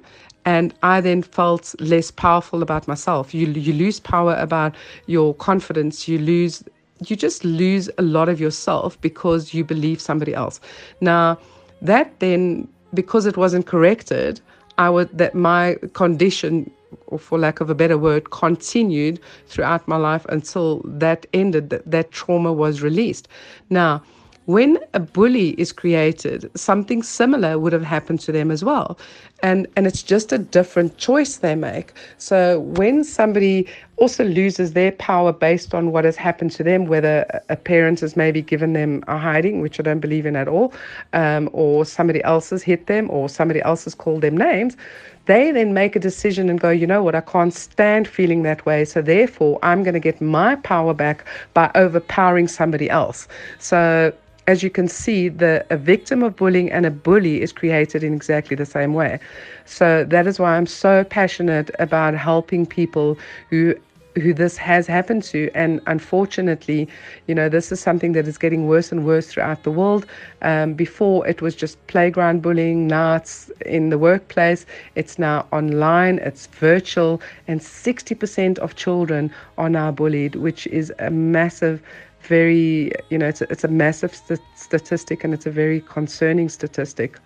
and 0.47 0.73
I 0.81 1.01
then 1.01 1.23
felt 1.23 1.75
less 1.81 2.10
powerful 2.10 2.63
about 2.63 2.88
myself. 2.88 3.33
You 3.33 3.47
you 3.47 3.73
lose 3.73 3.99
power 3.99 4.33
about 4.47 4.73
your 5.05 5.36
confidence. 5.36 6.07
You 6.07 6.17
lose 6.19 6.63
you 7.07 7.15
just 7.17 7.43
lose 7.43 7.89
a 7.97 8.01
lot 8.01 8.29
of 8.29 8.39
yourself 8.39 8.99
because 9.01 9.53
you 9.53 9.65
believe 9.65 9.99
somebody 9.99 10.33
else. 10.33 10.62
Now, 11.01 11.38
that 11.81 12.07
then 12.19 12.67
because 12.93 13.25
it 13.25 13.36
wasn't 13.36 13.65
corrected, 13.73 14.39
I 14.77 14.89
would 14.89 15.10
that 15.17 15.36
my 15.36 15.75
condition 15.93 16.71
or 17.07 17.19
for 17.19 17.38
lack 17.38 17.60
of 17.60 17.69
a 17.69 17.75
better 17.75 17.97
word, 17.97 18.31
continued 18.31 19.19
throughout 19.47 19.86
my 19.88 19.97
life 19.97 20.25
until 20.29 20.81
that 20.86 21.25
ended, 21.33 21.69
that, 21.71 21.83
that 21.91 22.12
trauma 22.12 22.53
was 22.53 22.81
released. 22.81 23.27
Now, 23.69 24.01
when 24.47 24.79
a 24.93 24.99
bully 25.01 25.49
is 25.60 25.73
created, 25.73 26.49
something 26.55 27.03
similar 27.03 27.60
would 27.60 27.73
have 27.73 27.83
happened 27.83 28.21
to 28.21 28.31
them 28.31 28.49
as 28.49 28.63
well. 28.63 28.97
And, 29.43 29.67
and 29.75 29.86
it's 29.86 30.01
just 30.01 30.31
a 30.31 30.38
different 30.38 30.97
choice 30.97 31.38
they 31.38 31.53
make. 31.53 31.91
So 32.17 32.62
when 32.62 33.03
somebody 33.03 33.67
also 33.97 34.23
loses 34.23 34.71
their 34.71 34.93
power 34.93 35.33
based 35.33 35.75
on 35.75 35.91
what 35.91 36.05
has 36.05 36.15
happened 36.15 36.51
to 36.51 36.63
them, 36.63 36.86
whether 36.86 37.25
a 37.49 37.57
parent 37.57 37.99
has 37.99 38.15
maybe 38.15 38.41
given 38.41 38.71
them 38.71 39.03
a 39.10 39.17
hiding, 39.17 39.60
which 39.60 39.81
I 39.81 39.83
don't 39.83 39.99
believe 39.99 40.25
in 40.25 40.38
at 40.38 40.47
all, 40.47 40.73
um, 41.12 41.49
or 41.51 41.83
somebody 41.83 42.23
else 42.23 42.49
has 42.51 42.63
hit 42.63 42.88
them, 42.88 43.10
or 43.12 43.27
somebody 43.27 43.62
else 43.62 43.83
has 43.83 43.95
called 43.95 44.21
them 44.21 44.38
names, 44.38 44.77
they 45.25 45.51
then 45.51 45.73
make 45.73 45.97
a 45.97 45.99
decision 45.99 46.49
and 46.49 46.57
go, 46.57 46.69
you 46.69 46.88
know 46.88 47.03
what, 47.03 47.15
I 47.15 47.21
can't 47.21 47.53
stand 47.53 48.07
feeling 48.07 48.43
that 48.43 48.65
way. 48.65 48.86
So 48.86 49.01
therefore, 49.01 49.60
I'm 49.62 49.83
going 49.83 49.93
to 49.93 49.99
get 49.99 50.21
my 50.21 50.55
power 50.55 50.93
back 50.93 51.25
by 51.53 51.69
overpowering 51.75 52.47
somebody 52.47 52.89
else. 52.89 53.27
So 53.60 54.13
as 54.47 54.63
you 54.63 54.69
can 54.69 54.88
see, 54.88 55.27
the 55.27 55.65
a 55.69 55.77
victim 55.77 56.23
of 56.23 56.36
bullying 56.36 56.71
and 56.71 56.86
a 56.86 56.91
bully 56.91 57.41
is 57.41 57.51
created 57.51 58.03
in 58.03 58.13
exactly 58.13 58.55
the 58.55 58.65
same 58.65 58.93
way. 58.93 59.19
So 59.65 60.05
that 60.05 60.25
is 60.25 60.39
why 60.39 60.55
I'm 60.55 60.65
so 60.67 61.03
passionate 61.03 61.69
about 61.79 62.15
helping 62.15 62.65
people 62.65 63.17
who 63.49 63.75
who 64.15 64.33
this 64.33 64.57
has 64.57 64.88
happened 64.88 65.23
to. 65.23 65.49
And 65.53 65.79
unfortunately, 65.86 66.88
you 67.27 67.36
know, 67.36 67.49
this 67.49 67.71
is 67.71 67.79
something 67.79 68.13
that 68.13 68.27
is 68.27 68.38
getting 68.38 68.67
worse 68.67 68.91
and 68.91 69.05
worse 69.05 69.27
throughout 69.27 69.63
the 69.63 69.71
world. 69.71 70.05
Um, 70.41 70.73
before 70.73 71.27
it 71.27 71.41
was 71.41 71.55
just 71.55 71.86
playground 71.88 72.41
bullying, 72.41 72.88
now 72.88 73.15
it's 73.15 73.49
in 73.65 73.89
the 73.89 73.97
workplace, 73.97 74.65
it's 74.95 75.19
now 75.19 75.45
online, 75.51 76.17
it's 76.19 76.47
virtual, 76.47 77.21
and 77.47 77.62
60% 77.62 78.57
of 78.60 78.75
children 78.75 79.31
are 79.57 79.69
now 79.69 79.91
bullied, 79.91 80.36
which 80.36 80.67
is 80.67 80.91
a 80.99 81.12
massive 81.12 81.81
very 82.27 82.91
you 83.09 83.17
know 83.17 83.27
it's 83.27 83.41
a, 83.41 83.51
it's 83.51 83.63
a 83.63 83.67
massive 83.67 84.13
st- 84.15 84.41
statistic 84.55 85.23
and 85.23 85.33
it's 85.33 85.45
a 85.45 85.51
very 85.51 85.81
concerning 85.81 86.49
statistic 86.49 87.19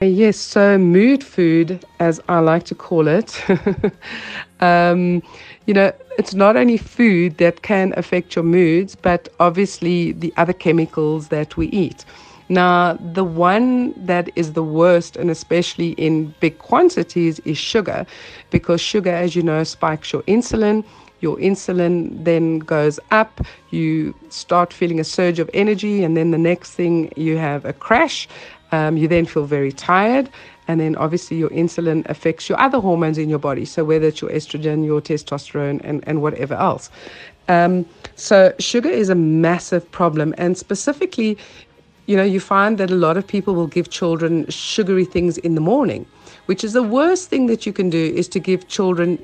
Yes, 0.00 0.36
so 0.36 0.76
mood 0.76 1.24
food, 1.24 1.84
as 1.98 2.20
I 2.28 2.40
like 2.40 2.64
to 2.64 2.74
call 2.74 3.08
it, 3.08 3.42
um, 4.60 5.22
you 5.66 5.72
know, 5.72 5.92
it's 6.18 6.34
not 6.34 6.56
only 6.56 6.76
food 6.76 7.38
that 7.38 7.62
can 7.62 7.94
affect 7.96 8.34
your 8.34 8.44
moods, 8.44 8.94
but 8.96 9.28
obviously 9.40 10.12
the 10.12 10.32
other 10.36 10.52
chemicals 10.52 11.28
that 11.28 11.56
we 11.56 11.68
eat. 11.68 12.04
Now, 12.50 12.94
the 13.14 13.24
one 13.24 13.94
that 14.04 14.28
is 14.36 14.52
the 14.52 14.62
worst, 14.62 15.16
and 15.16 15.30
especially 15.30 15.92
in 15.92 16.34
big 16.40 16.58
quantities, 16.58 17.38
is 17.40 17.56
sugar, 17.56 18.04
because 18.50 18.80
sugar, 18.82 19.10
as 19.10 19.34
you 19.34 19.42
know, 19.42 19.64
spikes 19.64 20.12
your 20.12 20.22
insulin. 20.22 20.84
Your 21.24 21.38
insulin 21.38 22.22
then 22.22 22.58
goes 22.58 23.00
up, 23.10 23.40
you 23.70 24.14
start 24.28 24.74
feeling 24.74 25.00
a 25.00 25.04
surge 25.04 25.38
of 25.38 25.48
energy, 25.54 26.04
and 26.04 26.18
then 26.18 26.32
the 26.32 26.42
next 26.50 26.72
thing 26.72 27.10
you 27.16 27.38
have 27.38 27.64
a 27.64 27.72
crash. 27.72 28.28
Um, 28.72 28.98
you 28.98 29.08
then 29.08 29.24
feel 29.24 29.46
very 29.46 29.72
tired, 29.72 30.28
and 30.68 30.78
then 30.80 30.96
obviously 30.96 31.38
your 31.38 31.48
insulin 31.48 32.06
affects 32.10 32.50
your 32.50 32.60
other 32.60 32.78
hormones 32.78 33.16
in 33.16 33.30
your 33.30 33.38
body. 33.38 33.64
So 33.64 33.84
whether 33.84 34.08
it's 34.08 34.20
your 34.20 34.32
estrogen, 34.32 34.84
your 34.84 35.00
testosterone, 35.00 35.80
and, 35.82 36.04
and 36.06 36.20
whatever 36.20 36.56
else. 36.56 36.90
Um, 37.48 37.86
so 38.16 38.52
sugar 38.58 38.90
is 38.90 39.08
a 39.08 39.14
massive 39.14 39.90
problem, 39.92 40.34
and 40.36 40.58
specifically, 40.58 41.38
you 42.04 42.18
know, 42.18 42.28
you 42.34 42.38
find 42.38 42.76
that 42.76 42.90
a 42.90 43.00
lot 43.06 43.16
of 43.16 43.26
people 43.26 43.54
will 43.54 43.72
give 43.78 43.88
children 43.88 44.46
sugary 44.50 45.06
things 45.06 45.38
in 45.38 45.54
the 45.54 45.62
morning, 45.62 46.04
which 46.44 46.62
is 46.62 46.74
the 46.74 46.82
worst 46.82 47.30
thing 47.30 47.46
that 47.46 47.64
you 47.64 47.72
can 47.72 47.88
do 47.88 48.12
is 48.14 48.28
to 48.28 48.38
give 48.38 48.68
children 48.68 49.18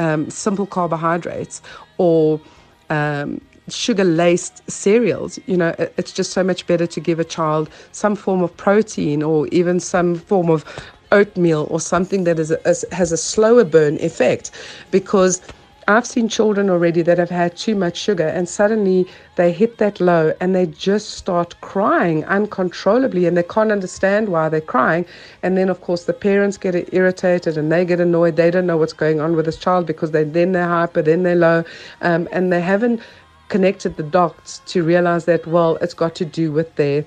um, 0.00 0.28
simple 0.30 0.66
carbohydrates 0.66 1.60
or 1.98 2.40
um, 2.88 3.40
sugar 3.68 4.04
laced 4.04 4.68
cereals. 4.68 5.38
You 5.46 5.56
know, 5.58 5.74
it's 5.78 6.12
just 6.12 6.32
so 6.32 6.42
much 6.42 6.66
better 6.66 6.86
to 6.86 7.00
give 7.00 7.20
a 7.20 7.24
child 7.24 7.70
some 7.92 8.16
form 8.16 8.42
of 8.42 8.56
protein 8.56 9.22
or 9.22 9.46
even 9.48 9.78
some 9.78 10.16
form 10.16 10.50
of 10.50 10.64
oatmeal 11.12 11.66
or 11.70 11.80
something 11.80 12.24
that 12.24 12.38
is 12.38 12.50
a, 12.50 12.60
has 12.94 13.12
a 13.12 13.16
slower 13.16 13.64
burn 13.64 13.96
effect 14.00 14.50
because 14.90 15.40
I've 15.90 16.06
seen 16.06 16.28
children 16.28 16.70
already 16.70 17.02
that 17.02 17.18
have 17.18 17.30
had 17.30 17.56
too 17.56 17.74
much 17.74 17.96
sugar 17.96 18.26
and 18.26 18.48
suddenly 18.48 19.06
they 19.36 19.50
hit 19.50 19.78
that 19.78 20.00
low 20.00 20.32
and 20.40 20.54
they 20.54 20.66
just 20.66 21.10
start 21.10 21.60
crying 21.60 22.24
uncontrollably 22.26 23.26
and 23.26 23.36
they 23.36 23.42
can't 23.42 23.72
understand 23.72 24.28
why 24.28 24.48
they're 24.48 24.60
crying. 24.60 25.04
And 25.42 25.56
then, 25.56 25.68
of 25.68 25.80
course, 25.80 26.04
the 26.04 26.12
parents 26.12 26.56
get 26.56 26.92
irritated 26.94 27.58
and 27.58 27.72
they 27.72 27.84
get 27.84 28.00
annoyed. 28.00 28.36
They 28.36 28.50
don't 28.50 28.66
know 28.66 28.76
what's 28.76 28.92
going 28.92 29.20
on 29.20 29.34
with 29.34 29.46
this 29.46 29.56
child 29.56 29.86
because 29.86 30.12
they, 30.12 30.24
then 30.24 30.52
they're 30.52 30.68
hyper, 30.68 31.02
then 31.02 31.24
they're 31.24 31.34
low, 31.34 31.64
um, 32.02 32.28
and 32.30 32.52
they 32.52 32.60
haven't 32.60 33.00
connected 33.48 33.96
the 33.96 34.04
dots 34.04 34.60
to 34.66 34.82
realize 34.84 35.24
that, 35.24 35.46
well, 35.46 35.76
it's 35.76 35.94
got 35.94 36.14
to 36.16 36.24
do 36.24 36.52
with 36.52 36.74
their 36.76 37.04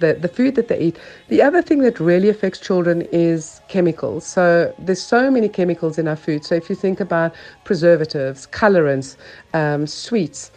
the, 0.00 0.14
the 0.14 0.28
food 0.28 0.54
that 0.56 0.68
they 0.68 0.78
eat. 0.78 0.98
The 1.28 1.42
other 1.42 1.62
thing 1.62 1.80
that 1.80 1.98
really 2.00 2.28
affects 2.28 2.60
children 2.60 3.02
is 3.12 3.60
chemicals. 3.68 4.26
So 4.26 4.74
there's 4.78 5.02
so 5.02 5.30
many 5.30 5.48
chemicals 5.48 5.98
in 5.98 6.08
our 6.08 6.16
food. 6.16 6.44
So 6.44 6.54
if 6.54 6.68
you 6.68 6.76
think 6.76 7.00
about 7.00 7.34
preservatives, 7.64 8.46
colorants, 8.46 9.16
um, 9.54 9.86
sweets, 9.86 10.50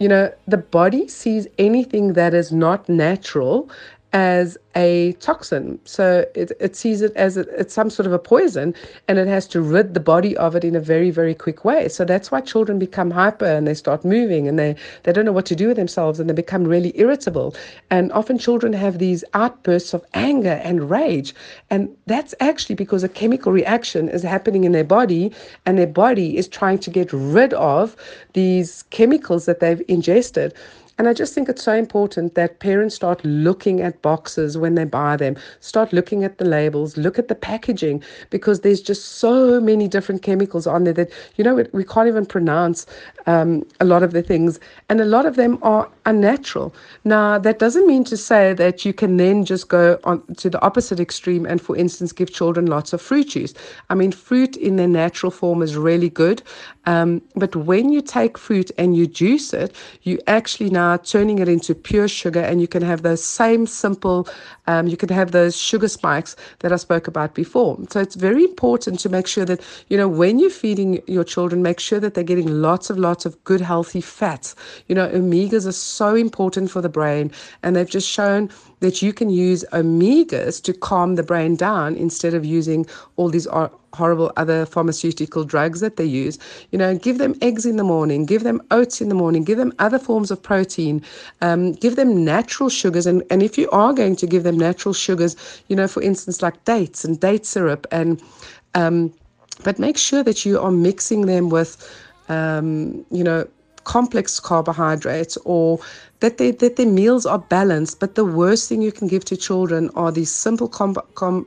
you 0.00 0.08
know, 0.08 0.32
the 0.48 0.58
body 0.58 1.06
sees 1.08 1.46
anything 1.58 2.14
that 2.14 2.34
is 2.34 2.50
not 2.52 2.88
natural 2.88 3.70
as 4.14 4.56
a 4.76 5.12
toxin. 5.14 5.78
So 5.84 6.24
it, 6.36 6.52
it 6.60 6.76
sees 6.76 7.02
it 7.02 7.12
as 7.16 7.36
a, 7.36 7.40
it's 7.58 7.74
some 7.74 7.90
sort 7.90 8.06
of 8.06 8.12
a 8.12 8.18
poison 8.18 8.72
and 9.08 9.18
it 9.18 9.26
has 9.26 9.48
to 9.48 9.60
rid 9.60 9.92
the 9.92 10.00
body 10.00 10.36
of 10.36 10.54
it 10.54 10.62
in 10.64 10.76
a 10.76 10.80
very, 10.80 11.10
very 11.10 11.34
quick 11.34 11.64
way. 11.64 11.88
So 11.88 12.04
that's 12.04 12.30
why 12.30 12.40
children 12.40 12.78
become 12.78 13.10
hyper 13.10 13.44
and 13.44 13.66
they 13.66 13.74
start 13.74 14.04
moving 14.04 14.46
and 14.46 14.56
they, 14.56 14.76
they 15.02 15.12
don't 15.12 15.24
know 15.24 15.32
what 15.32 15.46
to 15.46 15.56
do 15.56 15.66
with 15.66 15.76
themselves 15.76 16.20
and 16.20 16.30
they 16.30 16.34
become 16.34 16.62
really 16.64 16.96
irritable. 16.98 17.56
And 17.90 18.12
often 18.12 18.38
children 18.38 18.72
have 18.72 18.98
these 18.98 19.24
outbursts 19.34 19.92
of 19.94 20.04
anger 20.14 20.60
and 20.62 20.88
rage. 20.88 21.34
And 21.70 21.88
that's 22.06 22.36
actually 22.38 22.76
because 22.76 23.02
a 23.02 23.08
chemical 23.08 23.50
reaction 23.50 24.08
is 24.08 24.22
happening 24.22 24.62
in 24.62 24.70
their 24.70 24.84
body 24.84 25.32
and 25.66 25.76
their 25.76 25.88
body 25.88 26.36
is 26.36 26.46
trying 26.46 26.78
to 26.78 26.90
get 26.90 27.12
rid 27.12 27.52
of 27.54 27.96
these 28.32 28.84
chemicals 28.90 29.46
that 29.46 29.58
they've 29.58 29.82
ingested. 29.88 30.54
And 30.98 31.08
I 31.08 31.12
just 31.12 31.34
think 31.34 31.48
it's 31.48 31.62
so 31.62 31.74
important 31.74 32.34
that 32.34 32.60
parents 32.60 32.94
start 32.94 33.24
looking 33.24 33.80
at 33.80 34.00
boxes 34.02 34.56
when 34.56 34.74
they 34.74 34.84
buy 34.84 35.16
them, 35.16 35.36
start 35.60 35.92
looking 35.92 36.22
at 36.22 36.38
the 36.38 36.44
labels, 36.44 36.96
look 36.96 37.18
at 37.18 37.28
the 37.28 37.34
packaging, 37.34 38.02
because 38.30 38.60
there's 38.60 38.80
just 38.80 39.16
so 39.16 39.60
many 39.60 39.88
different 39.88 40.22
chemicals 40.22 40.66
on 40.66 40.84
there 40.84 40.92
that, 40.92 41.10
you 41.36 41.44
know, 41.44 41.64
we 41.72 41.84
can't 41.84 42.08
even 42.08 42.26
pronounce 42.26 42.86
um, 43.26 43.64
a 43.80 43.84
lot 43.84 44.02
of 44.02 44.12
the 44.12 44.22
things. 44.22 44.60
And 44.88 45.00
a 45.00 45.04
lot 45.04 45.26
of 45.26 45.36
them 45.36 45.58
are 45.62 45.88
unnatural. 46.06 46.74
Now, 47.04 47.38
that 47.38 47.58
doesn't 47.58 47.86
mean 47.86 48.04
to 48.04 48.16
say 48.16 48.52
that 48.54 48.84
you 48.84 48.92
can 48.92 49.16
then 49.16 49.44
just 49.44 49.68
go 49.68 49.98
on 50.04 50.22
to 50.36 50.48
the 50.50 50.62
opposite 50.62 51.00
extreme 51.00 51.44
and, 51.46 51.60
for 51.60 51.76
instance, 51.76 52.12
give 52.12 52.32
children 52.32 52.66
lots 52.66 52.92
of 52.92 53.00
fruit 53.00 53.30
juice. 53.30 53.54
I 53.90 53.94
mean, 53.94 54.12
fruit 54.12 54.56
in 54.56 54.76
their 54.76 54.88
natural 54.88 55.32
form 55.32 55.62
is 55.62 55.76
really 55.76 56.10
good. 56.10 56.42
Um, 56.86 57.22
but 57.34 57.56
when 57.56 57.90
you 57.90 58.02
take 58.02 58.36
fruit 58.36 58.70
and 58.76 58.94
you 58.96 59.06
juice 59.06 59.52
it, 59.54 59.74
you 60.02 60.18
actually 60.26 60.70
now 60.70 60.83
now 60.84 60.96
turning 61.14 61.38
it 61.44 61.48
into 61.56 61.72
pure 61.90 62.08
sugar, 62.20 62.42
and 62.48 62.56
you 62.62 62.68
can 62.74 62.82
have 62.82 63.00
those 63.08 63.22
same 63.42 63.62
simple, 63.84 64.18
um, 64.72 64.84
you 64.92 64.98
can 65.02 65.10
have 65.20 65.28
those 65.38 65.54
sugar 65.70 65.90
spikes 65.98 66.32
that 66.60 66.72
I 66.76 66.78
spoke 66.86 67.06
about 67.12 67.30
before. 67.42 67.72
So 67.92 68.00
it's 68.04 68.18
very 68.28 68.44
important 68.52 68.96
to 69.04 69.08
make 69.16 69.26
sure 69.34 69.46
that, 69.50 69.60
you 69.90 69.96
know, 70.00 70.08
when 70.20 70.38
you're 70.40 70.58
feeding 70.64 70.90
your 71.16 71.26
children, 71.34 71.62
make 71.70 71.80
sure 71.88 72.00
that 72.00 72.12
they're 72.14 72.32
getting 72.32 72.50
lots 72.68 72.90
of, 72.90 72.96
lots 73.08 73.26
of 73.26 73.32
good, 73.50 73.62
healthy 73.72 74.02
fats. 74.18 74.48
You 74.88 74.94
know, 74.98 75.08
omegas 75.20 75.66
are 75.66 75.78
so 75.98 76.08
important 76.26 76.70
for 76.70 76.82
the 76.86 76.94
brain, 77.00 77.30
and 77.62 77.70
they've 77.74 77.96
just 77.98 78.10
shown 78.18 78.50
that 78.80 79.00
you 79.04 79.12
can 79.12 79.30
use 79.30 79.64
omegas 79.72 80.62
to 80.62 80.72
calm 80.88 81.14
the 81.14 81.22
brain 81.22 81.56
down 81.56 81.96
instead 81.96 82.34
of 82.34 82.44
using 82.58 82.86
all 83.16 83.30
these 83.30 83.48
horrible 83.94 84.32
other 84.36 84.66
pharmaceutical 84.66 85.44
drugs 85.44 85.80
that 85.80 85.96
they 85.96 86.04
use. 86.04 86.38
You 86.72 86.78
know, 86.78 86.96
give 86.96 87.18
them 87.18 87.34
eggs 87.40 87.64
in 87.64 87.76
the 87.76 87.84
morning, 87.84 88.26
give 88.26 88.42
them 88.42 88.60
oats 88.70 89.00
in 89.00 89.08
the 89.08 89.14
morning, 89.14 89.44
give 89.44 89.58
them 89.58 89.72
other 89.78 89.98
forms 89.98 90.30
of 90.30 90.42
protein, 90.42 91.02
um, 91.40 91.72
give 91.72 91.96
them 91.96 92.24
natural 92.24 92.68
sugars. 92.68 93.06
And, 93.06 93.22
and 93.30 93.42
if 93.42 93.56
you 93.56 93.70
are 93.70 93.92
going 93.92 94.16
to 94.16 94.26
give 94.26 94.42
them 94.42 94.58
natural 94.58 94.94
sugars, 94.94 95.36
you 95.68 95.76
know, 95.76 95.88
for 95.88 96.02
instance, 96.02 96.42
like 96.42 96.64
dates 96.64 97.04
and 97.04 97.18
date 97.18 97.46
syrup, 97.46 97.86
and 97.90 98.22
um, 98.74 99.12
but 99.62 99.78
make 99.78 99.96
sure 99.96 100.22
that 100.24 100.44
you 100.44 100.58
are 100.58 100.72
mixing 100.72 101.26
them 101.26 101.48
with, 101.48 101.76
um, 102.28 103.06
you 103.10 103.22
know, 103.22 103.46
complex 103.84 104.40
carbohydrates 104.40 105.36
or 105.44 105.78
that, 106.20 106.38
they, 106.38 106.50
that 106.50 106.76
their 106.76 106.86
meals 106.86 107.26
are 107.26 107.38
balanced. 107.38 108.00
But 108.00 108.14
the 108.14 108.24
worst 108.24 108.68
thing 108.68 108.82
you 108.82 108.90
can 108.90 109.08
give 109.08 109.24
to 109.26 109.36
children 109.36 109.90
are 109.94 110.10
these 110.10 110.30
simple 110.30 110.68
com- 110.68 110.96
com- 111.14 111.46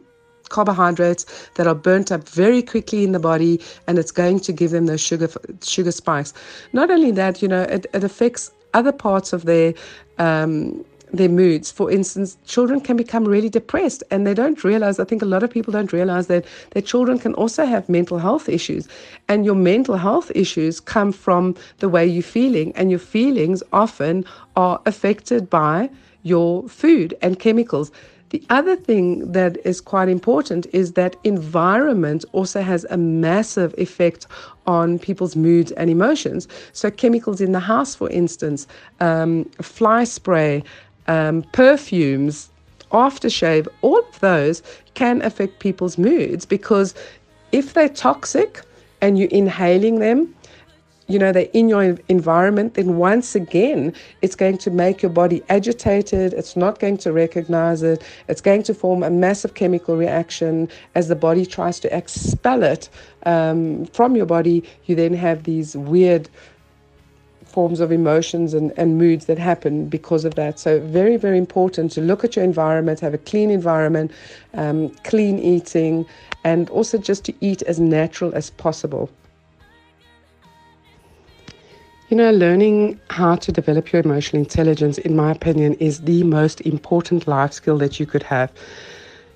carbohydrates 0.50 1.26
that 1.56 1.68
are 1.68 1.76
burnt 1.76 2.12
up 2.12 2.28
very 2.30 2.62
quickly 2.62 3.04
in 3.04 3.12
the 3.12 3.20
body 3.20 3.60
and 3.88 3.98
it's 3.98 4.12
going 4.12 4.40
to 4.40 4.52
give 4.52 4.72
them 4.72 4.86
those 4.86 5.02
sugar 5.02 5.30
sugar 5.62 5.92
spikes 5.92 6.34
not 6.74 6.90
only 6.90 7.12
that 7.12 7.42
you 7.42 7.48
know 7.48 7.64
it, 7.64 7.86
it 7.94 8.04
affects 8.04 8.52
other 8.74 8.92
parts 8.92 9.34
of 9.34 9.46
their 9.46 9.74
um, 10.18 10.84
their 11.12 11.30
moods. 11.30 11.72
For 11.72 11.90
instance, 11.92 12.38
children 12.46 12.82
can 12.82 12.98
become 12.98 13.26
really 13.26 13.50
depressed 13.50 14.04
and 14.12 14.26
they 14.26 14.34
don't 14.34 14.64
realize, 14.64 15.00
I 15.00 15.06
think 15.06 15.22
a 15.22 15.26
lot 15.26 15.44
of 15.44 15.50
people 15.50 15.72
don't 15.72 15.94
realize 15.94 16.28
that 16.28 16.46
their 16.72 16.82
children 16.82 17.20
can 17.20 17.34
also 17.36 17.66
have 17.66 17.88
mental 17.88 18.18
health 18.18 18.50
issues. 18.50 18.88
And 19.28 19.46
your 19.46 19.56
mental 19.56 19.96
health 19.96 20.32
issues 20.36 20.80
come 20.80 21.12
from 21.12 21.56
the 21.80 21.90
way 21.90 22.06
you're 22.06 22.24
feeling, 22.24 22.74
and 22.76 22.90
your 22.90 23.00
feelings 23.00 23.64
often 23.72 24.26
are 24.56 24.82
affected 24.86 25.50
by 25.50 25.90
your 26.24 26.68
food 26.68 27.16
and 27.22 27.40
chemicals. 27.40 27.92
The 28.30 28.44
other 28.50 28.76
thing 28.76 29.32
that 29.32 29.58
is 29.66 29.80
quite 29.80 30.10
important 30.10 30.68
is 30.74 30.94
that 30.94 31.16
environment 31.24 32.26
also 32.34 32.62
has 32.62 32.86
a 32.90 32.98
massive 32.98 33.74
effect 33.78 34.28
on 34.66 35.00
people's 35.00 35.36
moods 35.36 35.72
and 35.74 35.90
emotions. 35.90 36.48
So, 36.74 36.92
chemicals 36.92 37.40
in 37.40 37.54
the 37.54 37.60
house, 37.60 37.96
for 37.96 38.10
instance, 38.10 38.68
um, 39.00 39.46
fly 39.62 40.04
spray, 40.04 40.64
um, 41.08 41.44
perfumes, 41.54 42.50
aftershave, 42.92 43.68
all 43.82 44.00
of 44.00 44.20
those 44.20 44.62
can 44.94 45.22
affect 45.22 45.60
people's 45.60 45.98
moods 45.98 46.46
because 46.46 46.94
if 47.52 47.74
they're 47.74 47.90
toxic 47.90 48.62
and 49.02 49.18
you're 49.18 49.30
inhaling 49.30 50.00
them, 50.00 50.34
you 51.08 51.18
know, 51.18 51.32
they're 51.32 51.48
in 51.54 51.70
your 51.70 51.98
environment, 52.10 52.74
then 52.74 52.98
once 52.98 53.34
again, 53.34 53.94
it's 54.22 54.36
going 54.36 54.58
to 54.60 54.70
make 54.70 55.02
your 55.02 55.12
body 55.12 55.42
agitated. 55.48 56.34
It's 56.34 56.58
not 56.58 56.80
going 56.80 56.98
to 56.98 57.14
recognize 57.14 57.82
it. 57.82 58.04
It's 58.28 58.42
going 58.42 58.64
to 58.64 58.74
form 58.74 59.04
a 59.04 59.10
massive 59.10 59.54
chemical 59.54 59.96
reaction 59.96 60.68
as 60.96 61.08
the 61.08 61.16
body 61.16 61.46
tries 61.46 61.80
to 61.82 61.98
expel 61.98 62.62
it 62.62 62.90
um, 63.26 63.86
from 63.88 64.16
your 64.18 64.26
body. 64.26 64.64
You 64.86 64.96
then 64.96 65.14
have 65.14 65.44
these 65.44 65.78
weird 65.78 66.30
forms 67.46 67.80
of 67.80 67.92
emotions 67.92 68.54
and, 68.54 68.74
and 68.78 68.98
moods 68.98 69.26
that 69.26 69.40
happen 69.40 69.88
because 69.88 70.26
of 70.26 70.36
that. 70.36 70.60
So, 70.60 70.82
very, 70.82 71.16
very 71.16 71.38
important 71.38 71.92
to 71.94 72.02
look 72.02 72.26
at 72.26 72.36
your 72.36 72.44
environment, 72.44 73.00
have 73.00 73.14
a 73.14 73.18
clean 73.18 73.50
environment, 73.50 74.12
um, 74.54 74.90
clean 75.06 75.40
eating, 75.40 76.06
and 76.44 76.70
also 76.70 76.98
just 76.98 77.24
to 77.26 77.34
eat 77.40 77.62
as 77.64 77.80
natural 77.80 78.36
as 78.36 78.50
possible. 78.50 79.10
You 82.10 82.16
know, 82.16 82.32
learning 82.32 83.02
how 83.10 83.36
to 83.36 83.52
develop 83.52 83.92
your 83.92 84.02
emotional 84.02 84.42
intelligence, 84.42 84.98
in 84.98 85.14
my 85.18 85.30
opinion, 85.32 85.74
is 85.74 86.02
the 86.02 86.24
most 86.24 86.62
important 86.62 87.28
life 87.28 87.52
skill 87.52 87.78
that 87.80 88.00
you 88.00 88.06
could 88.06 88.24
have. 88.24 88.50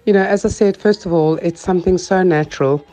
You 0.05 0.13
know, 0.13 0.23
as 0.23 0.45
I 0.45 0.47
said, 0.49 0.77
first 0.77 1.05
of 1.05 1.11
all, 1.11 1.35
it's 1.37 1.59
something 1.59 1.97
so 1.97 2.23
natural. 2.23 2.85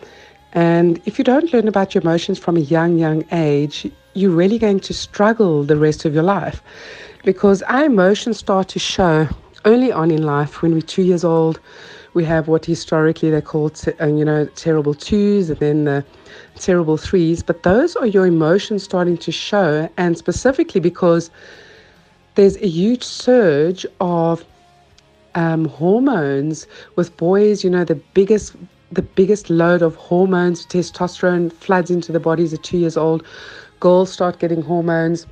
And 0.53 1.01
if 1.05 1.17
you 1.17 1.25
don't 1.25 1.53
learn 1.53 1.69
about 1.69 1.95
your 1.95 2.03
emotions 2.03 2.41
from 2.41 2.57
a 2.57 2.61
young, 2.61 2.99
young 2.99 3.25
age, 3.31 3.89
you're 4.15 4.33
really 4.33 4.59
going 4.59 4.81
to 4.81 4.93
struggle 4.93 5.63
the 5.63 5.77
rest 5.77 6.05
of 6.05 6.13
your 6.13 6.25
life 6.25 6.61
because 7.25 7.63
our 7.63 7.85
emotions 7.85 8.39
start 8.39 8.67
to 8.71 8.81
show 8.81 9.29
early 9.65 9.93
on 9.93 10.11
in 10.11 10.23
life 10.25 10.61
when 10.61 10.73
we're 10.73 10.81
two 10.81 11.03
years 11.03 11.23
old. 11.23 11.61
We 12.19 12.25
have 12.27 12.49
what 12.49 12.67
historically 12.67 13.31
they 13.31 13.41
call, 13.43 13.71
uh, 14.01 14.07
you 14.07 14.25
know, 14.25 14.47
terrible 14.57 14.95
twos 14.95 15.51
and 15.51 15.59
then 15.61 15.85
the 15.85 16.05
terrible 16.57 16.97
threes, 16.97 17.45
but 17.45 17.63
those 17.63 17.95
are 17.95 18.07
your 18.07 18.27
emotions 18.27 18.83
starting 18.83 19.17
to 19.19 19.31
show, 19.31 19.89
and 19.97 20.19
specifically 20.19 20.81
because 20.81 21.31
there's 22.35 22.57
a 22.57 22.67
huge 22.67 23.05
surge 23.05 23.87
of 24.01 24.45
um, 25.37 25.67
hormones 25.67 26.67
with 26.97 27.17
boys. 27.17 27.63
You 27.63 27.71
know, 27.71 27.85
the 27.85 28.01
biggest 28.15 28.57
the 28.91 29.03
biggest 29.03 29.49
load 29.51 29.83
of 29.83 29.95
hormones, 29.95 30.67
testosterone 30.67 31.53
floods 31.53 31.91
into 31.91 32.13
the 32.13 32.21
bodies 32.21 32.53
at 32.53 32.65
two 32.65 32.79
years 32.79 32.97
old. 32.97 33.25
Girls 33.81 34.11
start 34.13 34.41
getting 34.41 34.63
hormones. 34.63 35.27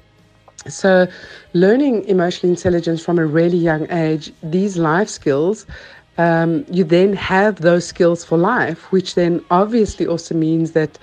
So, 0.68 1.06
learning 1.52 2.04
emotional 2.04 2.50
intelligence 2.50 3.02
from 3.04 3.18
a 3.18 3.26
really 3.26 3.58
young 3.58 3.90
age, 3.90 4.32
these 4.42 4.76
life 4.76 5.08
skills 5.08 5.66
um, 6.18 6.64
you 6.70 6.84
then 6.84 7.12
have 7.14 7.60
those 7.60 7.86
skills 7.86 8.24
for 8.24 8.38
life, 8.38 8.90
which 8.92 9.14
then 9.14 9.44
obviously 9.50 10.06
also 10.06 10.34
means 10.34 10.72
that 10.72 10.98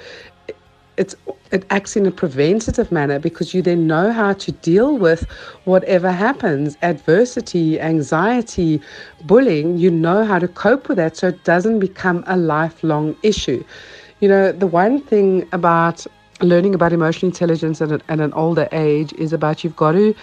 it's 0.97 1.15
it 1.51 1.65
acts 1.69 1.95
in 1.95 2.05
a 2.05 2.11
preventative 2.11 2.91
manner 2.91 3.19
because 3.19 3.53
you 3.53 3.61
then 3.61 3.87
know 3.87 4.11
how 4.11 4.33
to 4.33 4.51
deal 4.51 4.97
with 4.97 5.23
whatever 5.65 6.11
happens 6.11 6.77
adversity 6.83 7.79
anxiety 7.79 8.79
bullying 9.23 9.77
you 9.77 9.89
know 9.89 10.23
how 10.23 10.37
to 10.37 10.47
cope 10.47 10.87
with 10.87 10.97
that 10.97 11.15
so 11.17 11.27
it 11.29 11.43
doesn't 11.43 11.79
become 11.79 12.23
a 12.27 12.37
lifelong 12.37 13.15
issue. 13.23 13.63
You 14.19 14.29
know 14.29 14.51
the 14.51 14.67
one 14.67 15.01
thing 15.01 15.47
about 15.51 16.05
learning 16.41 16.75
about 16.75 16.93
emotional 16.93 17.29
intelligence 17.29 17.81
at, 17.81 17.91
a, 17.91 17.99
at 18.09 18.19
an 18.19 18.33
older 18.33 18.67
age 18.71 19.13
is 19.13 19.33
about 19.33 19.63
you've 19.63 19.75
got 19.75 19.93
to 19.93 20.13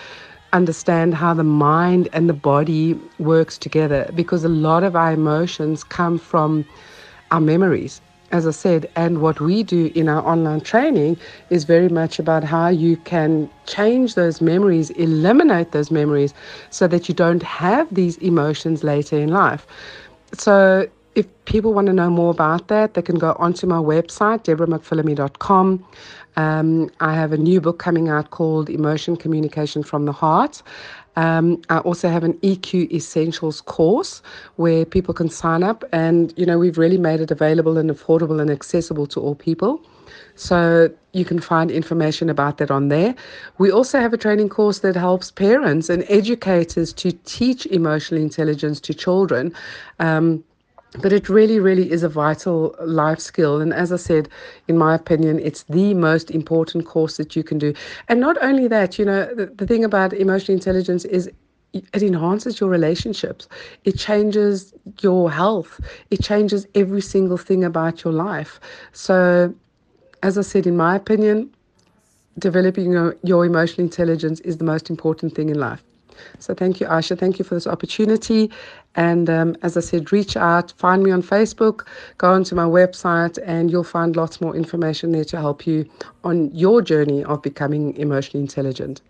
understand 0.53 1.15
how 1.15 1.35
the 1.35 1.45
mind 1.45 2.09
and 2.13 2.29
the 2.29 2.35
body 2.35 2.99
works 3.19 3.57
together 3.59 4.11
because 4.15 4.45
a 4.45 4.49
lot 4.49 4.83
of 4.83 4.97
our 4.97 5.13
emotions 5.13 5.85
come 5.85 6.19
from 6.19 6.65
our 7.31 7.41
memories 7.41 8.01
as 8.33 8.47
I 8.47 8.53
said, 8.53 8.89
and 8.95 9.21
what 9.21 9.41
we 9.41 9.63
do 9.63 9.91
in 9.95 10.09
our 10.09 10.25
online 10.25 10.61
training 10.61 11.17
is 11.51 11.65
very 11.65 11.89
much 11.89 12.19
about 12.19 12.45
how 12.45 12.69
you 12.69 12.97
can 12.99 13.51
change 13.67 14.15
those 14.15 14.41
memories, 14.41 14.91
eliminate 14.91 15.73
those 15.73 15.91
memories, 15.91 16.33
so 16.71 16.87
that 16.87 17.09
you 17.09 17.15
don't 17.15 17.43
have 17.43 17.93
these 17.93 18.17
emotions 18.19 18.85
later 18.85 19.19
in 19.19 19.31
life. 19.31 19.67
So, 20.33 20.89
if 21.17 21.27
people 21.45 21.75
want 21.75 21.89
to 21.89 21.93
know 21.93 22.09
more 22.09 22.31
about 22.31 22.69
that, 22.69 22.95
they 22.95 23.03
can 23.03 23.19
go 23.19 23.35
onto 23.41 23.67
my 23.67 23.79
website, 23.79 24.45
deborahmcphillimy.com. 24.45 25.85
Um, 26.37 26.91
I 27.01 27.15
have 27.15 27.33
a 27.33 27.37
new 27.37 27.61
book 27.61 27.79
coming 27.79 28.09
out 28.09 28.31
called 28.31 28.71
Emotion 28.71 29.17
Communication 29.17 29.83
from 29.83 30.05
the 30.05 30.13
Heart. 30.13 30.63
Um, 31.17 31.61
I 31.69 31.79
also 31.79 32.09
have 32.09 32.25
an 32.25 32.35
EQ 32.35 32.91
Essentials 32.93 33.61
course 33.61 34.23
where 34.57 34.85
people 34.85 35.13
can 35.13 35.29
sign 35.29 35.63
up, 35.63 35.85
and 35.93 36.33
you 36.37 36.47
know 36.47 36.59
we've 36.59 36.79
really 36.79 36.99
made 36.99 37.21
it 37.21 37.31
available 37.31 37.77
and 37.79 37.91
affordable 37.91 38.41
and 38.41 38.51
accessible 38.51 39.07
to 39.09 39.21
all 39.21 39.35
people. 39.35 39.83
So 40.35 40.91
you 41.13 41.25
can 41.25 41.41
find 41.41 41.71
information 41.71 42.31
about 42.31 42.59
that 42.59 42.71
on 42.71 42.89
there. 42.89 43.15
We 43.59 43.71
also 43.71 44.01
have 44.01 44.13
a 44.13 44.17
training 44.17 44.49
course 44.49 44.81
that 44.81 44.97
helps 44.97 45.31
parents 45.31 45.91
and 45.91 46.05
educators 46.09 46.93
to 46.95 47.13
teach 47.25 47.67
emotional 47.67 48.21
intelligence 48.21 48.81
to 48.81 48.95
children. 48.95 49.53
Um, 49.99 50.45
but 50.99 51.13
it 51.13 51.29
really, 51.29 51.61
really 51.61 51.91
is 51.91 52.03
a 52.03 52.09
vital 52.09 52.75
life 52.85 53.21
skill. 53.21 53.61
And 53.61 53.73
as 53.73 53.93
I 53.93 53.97
said, 53.97 54.29
in 54.69 54.77
my 54.77 54.95
opinion, 54.95 55.39
it's 55.39 55.63
the 55.65 55.95
most 55.95 56.31
important 56.31 56.87
course 56.87 57.17
that 57.17 57.37
you 57.37 57.45
can 57.45 57.59
do. 57.59 57.73
And 58.09 58.21
not 58.21 58.37
only 58.43 58.67
that, 58.69 58.99
you 58.99 59.05
know, 59.05 59.33
the, 59.35 59.47
the 59.47 59.67
thing 59.67 59.85
about 59.85 60.13
emotional 60.13 60.57
intelligence 60.57 61.05
is 61.05 61.31
it 61.73 62.03
enhances 62.03 62.59
your 62.59 62.69
relationships. 62.69 63.47
It 63.85 63.97
changes 63.97 64.75
your 65.01 65.31
health. 65.31 65.81
It 66.11 66.23
changes 66.23 66.67
every 66.75 67.01
single 67.01 67.37
thing 67.37 67.63
about 67.63 68.03
your 68.03 68.13
life. 68.13 68.59
So, 68.93 69.55
as 70.23 70.37
I 70.37 70.43
said, 70.43 70.67
in 70.67 70.77
my 70.77 70.97
opinion, 70.97 71.55
developing 72.39 72.91
your, 72.93 73.17
your 73.23 73.47
emotional 73.47 73.85
intelligence 73.85 74.41
is 74.41 74.59
the 74.59 74.65
most 74.65 74.91
important 74.91 75.35
thing 75.35 75.49
in 75.49 75.61
life. 75.61 75.83
So 76.39 76.55
thank 76.55 76.81
you, 76.81 76.87
Aisha. 76.87 77.19
Thank 77.19 77.39
you 77.39 77.45
for 77.45 77.55
this 77.55 77.67
opportunity. 77.67 78.51
And 78.97 79.31
um, 79.31 79.57
as 79.63 79.77
I 79.77 79.81
said, 79.81 80.13
reach 80.13 80.37
out, 80.37 80.73
find 80.73 81.03
me 81.03 81.11
on 81.11 81.23
Facebook, 81.23 81.87
go 82.19 82.33
onto 82.33 82.55
my 82.55 82.65
website, 82.65 83.39
and 83.45 83.71
you'll 83.71 83.85
find 83.85 84.17
lots 84.17 84.41
more 84.41 84.57
information 84.57 85.13
there 85.13 85.25
to 85.25 85.37
help 85.37 85.67
you 85.67 85.89
on 86.25 86.51
your 86.55 86.83
journey 86.83 87.23
of 87.25 87.43
becoming 87.43 87.97
emotionally 87.97 88.43
intelligent. 88.43 89.01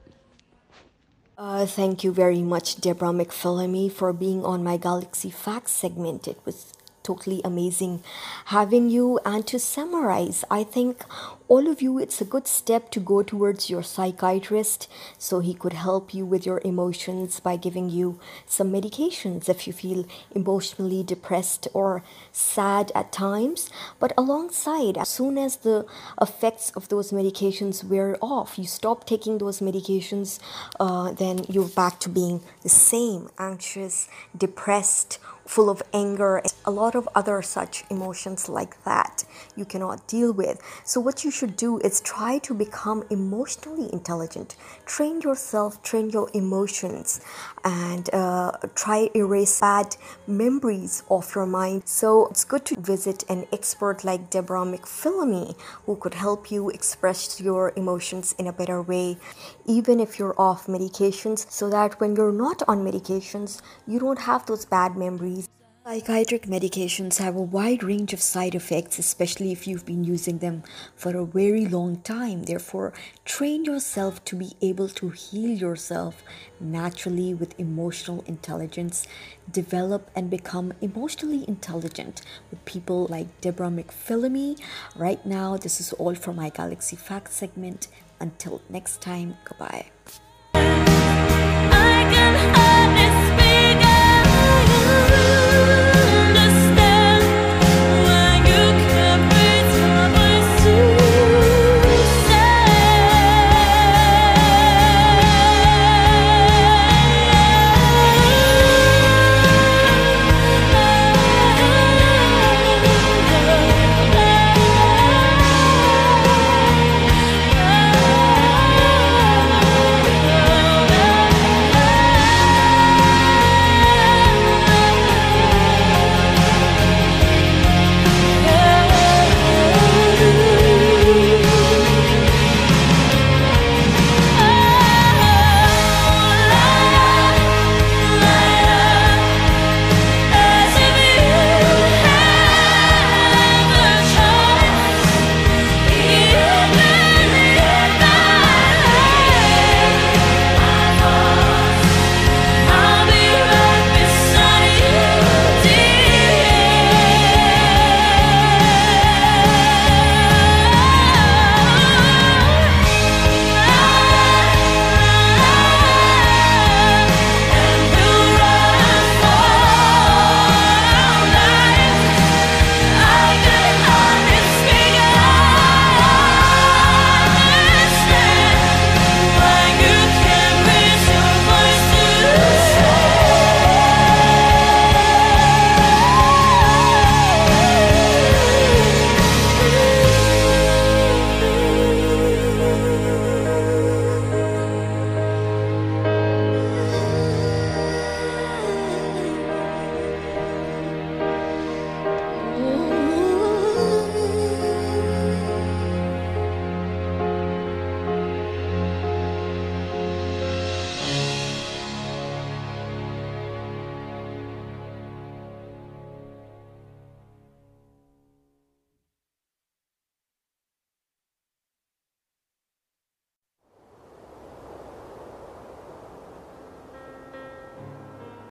Uh, 1.39 1.65
thank 1.65 2.05
you 2.05 2.13
very 2.13 2.43
much, 2.43 2.83
Deborah 2.83 3.09
McPhillamy, 3.09 3.91
for 3.91 4.13
being 4.13 4.45
on 4.45 4.63
my 4.63 4.77
Galaxy 4.77 5.31
Facts 5.31 5.73
segment. 5.73 6.29
It 6.29 6.39
was 6.45 6.75
totally 7.11 7.41
amazing 7.45 8.03
having 8.47 8.89
you. 8.91 9.19
And 9.25 9.47
to 9.49 9.59
summarize, 9.59 10.45
I 10.51 10.63
think 10.65 11.05
all 11.49 11.67
of 11.67 11.83
you, 11.83 11.99
it's 11.99 12.21
a 12.21 12.25
good 12.25 12.47
step 12.47 12.91
to 12.93 13.01
go 13.01 13.25
towards 13.25 13.69
your 13.69 13.83
psychiatrist 13.83 14.89
so 15.19 15.41
he 15.41 15.53
could 15.53 15.73
help 15.73 16.15
you 16.15 16.25
with 16.25 16.47
your 16.47 16.61
emotions 16.65 17.41
by 17.41 17.57
giving 17.57 17.91
you 17.91 18.21
some 18.47 18.71
medications 18.73 19.49
if 19.49 19.67
you 19.67 19.73
feel 19.73 20.05
emotionally 20.31 21.03
depressed 21.03 21.67
or 21.75 22.05
sad 22.31 22.93
at 22.95 23.11
times. 23.11 23.69
But 23.99 24.13
alongside, 24.17 24.97
as 24.97 25.09
soon 25.09 25.39
as 25.39 25.57
the 25.57 25.87
effects 26.21 26.71
of 26.77 26.89
those 26.89 27.11
medications 27.11 27.83
wear 27.83 28.17
off, 28.21 28.57
you 28.57 28.67
stop 28.67 29.05
taking 29.05 29.39
those 29.39 29.59
medications, 29.59 30.39
uh, 30.79 31.11
then 31.11 31.45
you're 31.49 31.75
back 31.83 31.99
to 32.01 32.09
being 32.09 32.43
the 32.63 32.69
same 32.69 33.29
anxious, 33.39 34.09
depressed, 34.37 35.19
full 35.51 35.69
of 35.69 35.83
anger, 35.93 36.41
a 36.65 36.71
lot 36.71 36.95
of 36.95 37.09
other 37.13 37.43
such 37.43 37.83
emotions 37.91 38.49
like 38.49 38.85
that 38.85 39.25
you 39.57 39.65
cannot 39.65 40.07
deal 40.07 40.33
with. 40.33 40.63
So, 40.85 41.01
what 41.01 41.25
you 41.25 41.31
should 41.33 41.57
do 41.57 41.79
is 41.79 42.01
try 42.01 42.39
to 42.39 42.55
become 42.55 43.03
emotionally 43.11 43.93
intelligent. 43.93 44.55
Train 44.87 45.21
yourself, 45.23 45.83
train 45.83 46.11
your 46.11 46.31
emotions, 46.35 47.21
and 47.65 48.13
uh, 48.13 48.53
try 48.75 49.11
erase 49.15 49.61
bad 49.61 49.97
memories 50.27 51.03
of 51.11 51.35
your 51.35 51.47
mind. 51.47 51.83
So, 51.87 52.27
it's 52.29 52.45
good 52.45 52.65
to 52.67 52.81
visit 52.81 53.25
an 53.29 53.47
expert 53.53 54.05
like 54.05 54.31
Deborah 54.31 54.65
McPhillamy 54.65 55.59
who 55.87 55.97
could 55.97 56.15
help 56.15 56.51
you 56.51 56.71
express 56.71 57.41
your 57.41 57.73
emotions 57.77 58.35
in 58.39 58.47
a 58.47 58.53
better 58.53 58.83
way, 58.83 59.19
even 59.67 60.01
if 60.01 60.19
you're 60.19 60.41
off 60.41 60.67
medications, 60.67 61.51
so 61.51 61.71
that 61.71 62.01
when 62.01 62.17
you're 62.17 62.33
not 62.33 62.63
on 62.69 62.85
medications, 62.85 63.61
you 63.87 63.99
don't 63.99 64.21
have 64.21 64.47
those 64.47 64.65
bad 64.65 64.97
memories 64.97 65.49
Psychiatric 65.83 66.43
medications 66.43 67.17
have 67.17 67.35
a 67.35 67.41
wide 67.41 67.83
range 67.83 68.13
of 68.13 68.21
side 68.21 68.55
effects, 68.55 68.99
especially 68.99 69.51
if 69.51 69.67
you've 69.67 69.87
been 69.87 70.05
using 70.05 70.37
them 70.39 70.63
for 70.95 71.17
a 71.17 71.25
very 71.25 71.65
long 71.65 71.97
time. 72.03 72.43
Therefore, 72.43 72.93
train 73.25 73.65
yourself 73.65 74.23
to 74.27 74.37
be 74.37 74.53
able 74.61 74.91
to 74.91 75.09
heal 75.09 75.49
yourself 75.49 76.23
naturally 76.61 77.33
with 77.33 77.59
emotional 77.59 78.23
intelligence. 78.27 79.07
Develop 79.51 80.11
and 80.15 80.29
become 80.29 80.75
emotionally 80.83 81.49
intelligent 81.49 82.21
with 82.51 82.63
people 82.67 83.07
like 83.09 83.41
Deborah 83.41 83.71
McPhillamy. 83.71 84.61
Right 84.95 85.25
now, 85.25 85.57
this 85.57 85.81
is 85.81 85.95
all 85.95 86.15
for 86.15 86.35
my 86.35 86.51
Galaxy 86.51 86.95
Facts 86.95 87.37
segment. 87.37 87.89
Until 88.21 88.61
next 88.69 89.01
time, 89.01 89.39
goodbye. 89.47 89.87